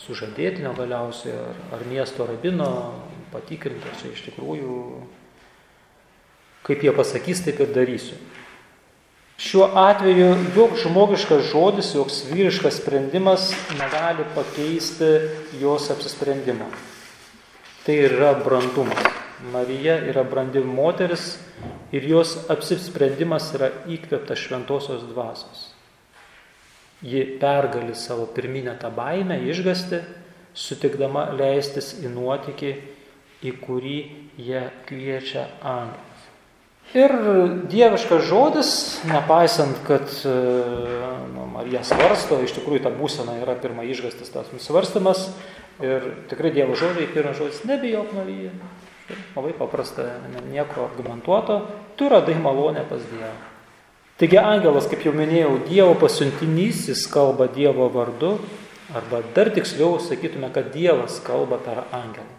sužadėtinio 0.00 0.72
galiausiai, 0.76 1.36
ar, 1.36 1.60
ar 1.76 1.84
miesto 1.88 2.24
rabino, 2.28 2.70
patikrinti, 3.32 3.88
ar 3.88 4.00
čia 4.00 4.14
iš 4.14 4.24
tikrųjų, 4.30 4.78
kaip 6.64 6.84
jie 6.84 6.96
pasakys, 6.96 7.44
taip 7.44 7.60
ir 7.60 7.76
darysiu. 7.76 8.16
Šiuo 9.44 9.66
atveju 9.76 10.28
joks 10.56 10.86
žmogiškas 10.86 11.42
žodis, 11.50 11.90
joks 11.92 12.22
vyriškas 12.30 12.78
sprendimas 12.80 13.50
negali 13.76 14.24
pakeisti 14.34 15.10
jos 15.60 15.90
apsisprendimo. 15.92 16.70
Tai 17.84 17.96
yra 18.06 18.30
brandumas. 18.40 19.10
Marija 19.52 19.98
yra 20.08 20.22
brandi 20.24 20.62
moteris 20.64 21.26
ir 21.92 22.06
jos 22.08 22.32
apsisprendimas 22.48 23.50
yra 23.58 23.68
įkvėptas 23.84 24.40
šventosios 24.46 25.04
dvasios. 25.10 25.66
Ji 27.04 27.26
pergali 27.42 27.92
savo 27.92 28.24
pirminę 28.32 28.78
tą 28.80 28.88
baimę, 28.96 29.36
išgasti, 29.44 30.00
sutikdama 30.56 31.28
leistis 31.36 31.92
į 32.00 32.16
nuotykį, 32.16 32.74
į 33.44 33.54
kurį 33.60 34.00
jie 34.40 34.66
kviečia 34.88 35.50
angelą. 35.60 36.13
Ir 36.94 37.10
dieviškas 37.72 38.22
žodis, 38.28 38.70
nepaisant, 39.08 39.80
kad 39.86 40.10
nu, 41.34 41.46
Marija 41.54 41.80
svarsto, 41.86 42.38
iš 42.44 42.52
tikrųjų 42.58 42.84
ta 42.84 42.92
būsena 42.94 43.38
yra 43.40 43.56
pirma 43.58 43.86
išgastas 43.88 44.30
tas 44.30 44.50
svarstymas 44.62 45.30
ir 45.82 46.04
tikrai 46.30 46.52
Dievo 46.54 46.76
žodžiai, 46.78 47.08
pirmas 47.10 47.40
žodis, 47.40 47.64
nebijok 47.66 48.12
Marija. 48.14 48.52
Labai 49.34 49.56
paprasta, 49.58 50.06
nieko 50.52 50.86
argumentuoto, 50.86 51.58
tu 51.98 52.08
radai 52.08 52.36
malonę 52.38 52.86
pas 52.88 53.02
Dievą. 53.10 53.32
Taigi 54.20 54.38
angelas, 54.38 54.86
kaip 54.86 55.02
jau 55.02 55.10
minėjau, 55.16 55.56
Dievo 55.66 55.96
pasiuntinys, 55.98 56.86
jis 56.92 57.02
kalba 57.10 57.48
Dievo 57.50 57.88
vardu, 57.90 58.36
arba 58.94 59.24
dar 59.34 59.50
tiksliau 59.50 59.98
sakytume, 59.98 60.52
kad 60.54 60.70
Dievas 60.76 61.18
kalba 61.26 61.58
per 61.58 61.82
angelą. 61.90 62.30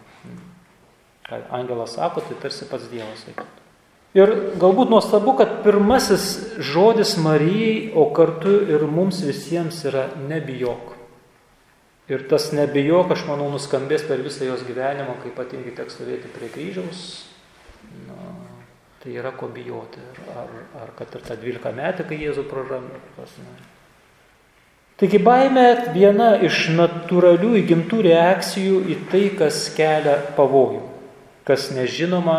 Ką 1.28 1.44
angelas 1.60 1.98
sako, 1.98 2.24
tai 2.24 2.40
tarsi 2.40 2.68
pats 2.70 2.88
Dievas 2.88 3.26
sakytų. 3.26 3.65
Ir 4.16 4.30
galbūt 4.56 4.88
nuostabu, 4.88 5.34
kad 5.36 5.58
pirmasis 5.60 6.56
žodis 6.64 7.18
Marijai, 7.20 7.90
o 7.92 8.06
kartu 8.16 8.54
ir 8.64 8.86
mums 8.88 9.20
visiems 9.26 9.82
yra 9.84 10.06
nebijok. 10.16 10.94
Ir 12.08 12.22
tas 12.30 12.48
nebijok, 12.54 13.12
aš 13.12 13.26
manau, 13.28 13.50
nuskambės 13.52 14.06
per 14.08 14.22
visą 14.24 14.46
jos 14.46 14.62
gyvenimą, 14.64 15.18
kai 15.20 15.32
ypatingai 15.34 15.74
teks 15.76 15.98
stovėti 15.98 16.30
prie 16.32 16.48
kryžiaus. 16.54 17.02
Na, 18.06 18.30
tai 19.02 19.18
yra 19.18 19.34
ko 19.36 19.50
bijoti. 19.52 20.00
Ar, 20.32 20.52
ar 20.80 20.92
kad 20.96 21.12
ir 21.18 21.26
tą 21.26 21.36
12 21.42 21.74
metį, 21.76 22.06
kai 22.08 22.20
Jėzų 22.22 22.46
praranda. 22.48 23.02
Taigi 24.96 25.20
baimė 25.20 25.66
viena 25.92 26.30
iš 26.46 26.70
natūralių 26.72 27.52
įgimtų 27.60 28.00
reakcijų 28.06 28.78
į 28.86 29.00
tai, 29.10 29.26
kas 29.36 29.66
kelia 29.76 30.14
pavojų, 30.38 30.80
kas 31.44 31.68
nežinoma, 31.76 32.38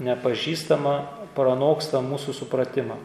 nepažįstama 0.00 0.94
pranoksta 1.38 2.02
mūsų 2.02 2.34
supratimą. 2.42 2.98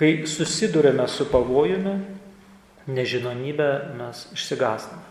Kai 0.00 0.14
susidurėme 0.30 1.04
su 1.10 1.26
pavojumi, 1.28 1.98
nežinomybę 2.88 3.70
mes 3.98 4.28
išsigąstame. 4.32 5.10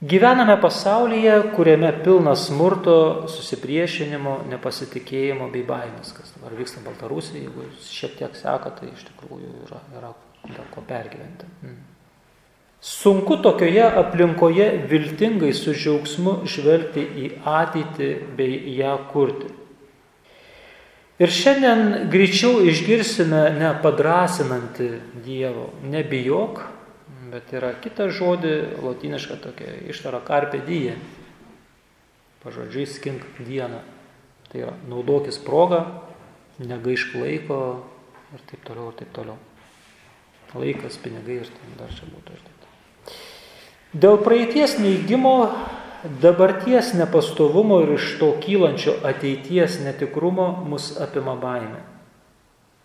Gyvename 0.00 0.56
pasaulyje, 0.56 1.52
kuriame 1.56 1.92
pilna 2.04 2.32
smurto, 2.32 3.26
susipriešinimo, 3.28 4.38
nepasitikėjimo 4.48 5.50
bei 5.52 5.60
baimės, 5.68 6.14
kas 6.16 6.32
dabar 6.38 6.54
vyksta 6.56 6.80
Baltarusijoje, 6.86 7.42
jeigu 7.44 7.66
šiek 7.84 8.14
tiek 8.16 8.38
seka, 8.38 8.72
tai 8.78 8.88
iš 8.94 9.04
tikrųjų 9.10 9.50
yra, 9.66 9.82
yra 10.00 10.14
dar 10.46 10.70
ko 10.72 10.80
pergyventi. 10.88 11.50
Mm. 11.60 11.76
Sunku 12.80 13.36
tokioje 13.44 13.84
aplinkoje 14.00 14.70
viltingai 14.88 15.52
su 15.52 15.76
džiaugsmu 15.76 16.38
žvelgti 16.48 17.04
į 17.04 17.30
ateitį 17.44 18.08
bei 18.38 18.56
ją 18.78 18.96
kurti. 19.12 19.52
Ir 21.20 21.28
šiandien 21.28 22.08
greičiau 22.08 22.62
išgirsime 22.64 23.42
ne 23.58 23.74
padrasinantį 23.82 24.86
Dievo, 25.20 25.66
nebijok, 25.84 26.62
bet 27.28 27.52
yra 27.52 27.74
kita 27.76 28.08
žodį, 28.08 28.54
latiniška 28.80 29.36
tokia 29.42 29.74
ištara 29.92 30.22
karpė 30.24 30.62
dyje, 30.64 30.94
pažodžiui 32.40 32.86
skink 32.88 33.26
dieną. 33.44 33.82
Tai 34.50 34.62
yra 34.64 34.72
naudokis 34.88 35.36
progą, 35.44 35.84
negaišk 36.58 37.12
laiko 37.20 37.60
ir 38.32 38.46
taip 38.48 38.64
toliau, 38.64 38.88
ir 38.88 38.98
taip 39.02 39.12
toliau. 39.14 39.36
Laikas, 40.56 40.96
pinigai 40.98 41.42
ir 41.44 41.52
dar 41.78 41.92
čia 41.94 42.08
būtų. 42.10 42.40
Dėl 43.90 44.18
praeities 44.22 44.78
neįgymo 44.78 45.36
dabarties 46.04 46.94
nepastovumo 46.94 47.80
ir 47.84 47.94
iš 47.94 48.18
to 48.18 48.32
kylančio 48.40 48.94
ateities 49.04 49.80
netikrumo 49.84 50.64
mus 50.68 50.92
apima 51.00 51.36
baime. 51.36 51.82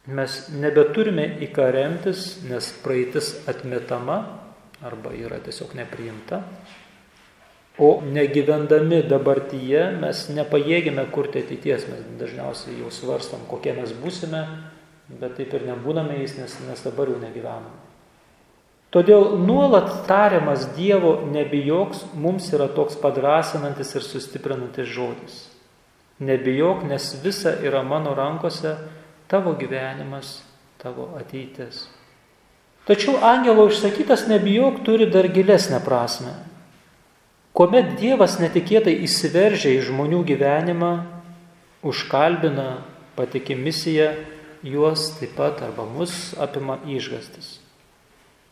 Mes 0.05 0.35
nebeturime 0.53 1.25
į 1.41 1.49
ką 1.55 1.71
remtis, 1.73 2.43
nes 2.45 2.67
praeitis 2.83 3.31
atmetama 3.49 4.19
arba 4.85 5.13
yra 5.17 5.39
tiesiog 5.41 5.73
nepriimta. 5.79 6.43
O 7.81 7.99
negyvendami 8.05 9.01
dabartyje 9.09 9.87
mes 9.99 10.27
nepajėgime 10.31 11.07
kurti 11.11 11.41
ateities, 11.43 11.89
mes 11.91 12.05
dažniausiai 12.21 12.77
jau 12.79 12.91
svarstam, 12.93 13.43
kokie 13.49 13.73
mes 13.75 13.91
būsime, 13.99 14.45
bet 15.09 15.35
taip 15.39 15.57
ir 15.57 15.65
nebūname 15.71 16.21
jais, 16.21 16.37
nes, 16.39 16.55
nes 16.69 16.85
dabar 16.85 17.11
jau 17.11 17.17
negyvename. 17.19 17.84
Todėl 18.95 19.33
nuolat 19.43 19.89
tariamas 20.07 20.69
Dievo 20.77 21.17
nebijoks 21.27 22.05
mums 22.15 22.45
yra 22.55 22.69
toks 22.71 22.95
padrasinantis 23.01 23.89
ir 23.97 24.05
sustiprinantis 24.05 24.87
žodis. 24.87 25.33
Nebijok, 26.23 26.85
nes 26.87 27.09
visa 27.19 27.51
yra 27.59 27.81
mano 27.83 28.13
rankose, 28.15 28.77
tavo 29.27 29.51
gyvenimas, 29.59 30.37
tavo 30.79 31.09
ateitis. 31.19 31.89
Tačiau 32.87 33.17
angelo 33.19 33.65
išsakytas 33.67 34.29
nebijok 34.31 34.79
turi 34.87 35.09
dar 35.11 35.27
gilesnę 35.27 35.81
prasme. 35.83 36.31
Kuomet 37.51 37.97
Dievas 37.99 38.37
netikėtai 38.39 38.95
įsiveržia 39.03 39.73
į 39.75 39.83
žmonių 39.89 40.21
gyvenimą, 40.31 40.93
užkalbina, 41.83 42.69
patikė 43.19 43.59
misiją, 43.59 44.13
juos 44.63 45.09
taip 45.19 45.35
pat 45.35 45.59
arba 45.67 45.83
mus 45.83 46.31
apima 46.39 46.79
išgastis. 46.87 47.64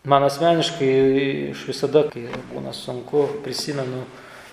Man 0.04 0.24
asmeniškai 0.24 0.88
iš 1.54 1.62
visada, 1.64 2.02
kai 2.12 2.26
būna 2.50 2.74
sunku, 2.76 3.22
prisimenu 3.46 4.02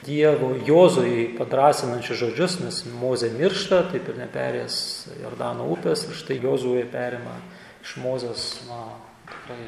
Dievo 0.07 0.53
Jozojai 0.63 1.25
padrasinančius 1.35 2.21
žodžius, 2.21 2.55
nes 2.63 2.79
Mozė 3.01 3.33
miršta, 3.35 3.81
taip 3.91 4.07
ir 4.13 4.21
neperės 4.21 4.77
Jordano 5.19 5.67
upės, 5.75 6.07
ir 6.07 6.15
štai 6.15 6.39
Jozuoje 6.39 6.85
perima 6.93 7.35
iš 7.83 7.97
Mozės 7.99 8.45
na, 8.69 8.79
tikrai 9.27 9.59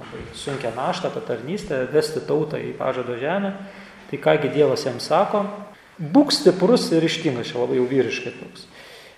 labai 0.00 0.24
sunkia 0.42 0.74
naštą, 0.74 1.12
tą 1.14 1.22
tarnystę, 1.30 1.84
vesti 1.94 2.24
tautą 2.26 2.58
į 2.58 2.74
pažado 2.80 3.14
žemę. 3.22 3.54
Tai 4.10 4.20
kągi 4.26 4.50
Dievas 4.52 4.88
jam 4.88 4.98
sako, 4.98 5.46
būk 6.02 6.34
stiprus 6.34 6.90
ir 6.90 7.06
ištingas, 7.06 7.54
čia 7.54 7.62
labai 7.62 7.78
jau 7.78 7.86
vyriškai 7.94 8.34
toks. 8.42 8.66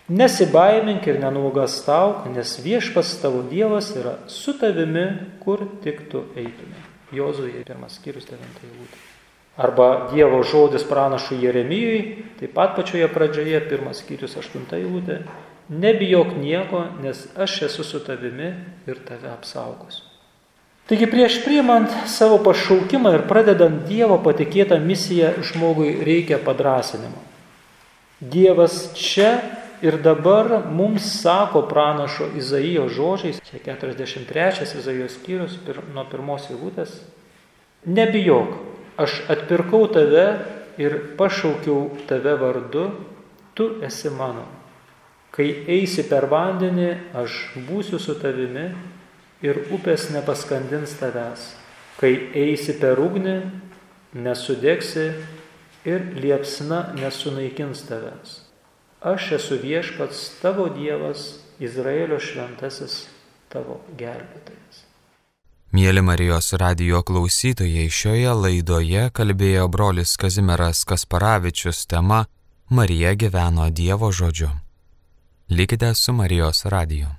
Nesibaimink 0.08 1.06
ir 1.08 1.16
nenuogastauk, 1.22 2.26
nes 2.34 2.58
viešpas 2.60 3.14
tavo 3.22 3.40
Dievas 3.48 3.88
yra 3.96 4.18
su 4.28 4.52
tavimi, 4.58 5.06
kur 5.40 5.64
tik 5.80 6.10
tu 6.12 6.26
eitume. 6.36 6.76
Jozuje 7.14 7.62
pirmas 7.64 7.96
skyrius 7.96 8.28
devintai 8.28 8.68
eilutė. 8.68 9.00
Arba 9.56 9.88
Dievo 10.10 10.42
žodis 10.44 10.84
pranašų 10.84 11.38
Jeremijui, 11.40 12.00
taip 12.40 12.52
pat 12.52 12.74
pačioje 12.76 13.08
pradžioje, 13.14 13.62
pirmas 13.70 14.02
skyrius 14.02 14.36
aštunta 14.36 14.76
eilutė. 14.76 15.22
Nebijok 15.72 16.34
nieko, 16.36 16.84
nes 17.00 17.24
aš 17.40 17.62
esu 17.70 17.86
su 17.86 18.02
tavimi 18.04 18.52
ir 18.84 19.00
tave 19.08 19.30
apsaugosiu. 19.32 20.04
Taigi 20.84 21.08
prieš 21.08 21.38
priimant 21.46 21.88
savo 22.12 22.36
pašaukimą 22.44 23.14
ir 23.16 23.22
pradedant 23.24 23.86
Dievo 23.88 24.18
patikėtą 24.20 24.76
misiją, 24.84 25.32
žmogui 25.40 25.94
reikia 26.04 26.36
padrasinimo. 26.44 27.24
Dievas 28.20 28.90
čia 28.98 29.38
Ir 29.84 29.98
dabar 30.00 30.62
mums 30.72 31.04
sako 31.20 31.66
pranašo 31.68 32.30
Izaijo 32.40 32.86
žodžiais, 32.88 33.42
čia 33.44 33.58
43 33.66 34.78
Izaijo 34.78 35.08
skyrius 35.12 35.58
pir, 35.66 35.82
nuo 35.92 36.06
pirmos 36.08 36.46
eilutės, 36.48 36.94
nebijok, 37.84 38.54
aš 38.96 39.18
atpirkau 39.28 39.84
tave 39.92 40.24
ir 40.80 40.96
pašaukiau 41.18 41.90
tave 42.08 42.32
vardu, 42.40 42.86
tu 43.52 43.74
esi 43.84 44.08
mano. 44.08 44.46
Kai 45.34 45.50
eisi 45.76 46.06
per 46.08 46.30
vandenį, 46.30 46.88
aš 47.20 47.36
būsiu 47.68 48.00
su 48.00 48.14
tavimi 48.16 48.70
ir 49.44 49.60
upės 49.74 50.08
nepaskandins 50.14 50.94
tavęs. 51.00 51.50
Kai 52.00 52.14
eisi 52.32 52.78
per 52.80 53.02
ugnį, 53.02 53.36
nesudėksi 54.14 55.06
ir 55.84 56.08
liepsna 56.16 56.94
nesunaikins 56.96 57.84
tavęs. 57.90 58.43
Aš 59.04 59.32
esu 59.32 59.58
viešpats 59.62 60.40
tavo 60.42 60.68
Dievas, 60.72 61.34
Izraelio 61.60 62.16
šventasis 62.20 63.02
tavo 63.52 63.82
gelbėtojas. 63.98 64.78
Mėly 65.76 66.00
Marijos 66.06 66.48
radio 66.56 67.02
klausytojai, 67.04 67.84
šioje 67.90 68.32
laidoje 68.38 69.10
kalbėjo 69.12 69.66
brolis 69.68 70.14
Kazimieras 70.16 70.84
Kasparavičius 70.88 71.84
tema 71.90 72.22
Marija 72.70 73.12
gyveno 73.14 73.68
Dievo 73.70 74.08
žodžiu. 74.12 74.48
Likite 75.50 75.92
su 75.94 76.12
Marijos 76.12 76.64
radiju. 76.64 77.12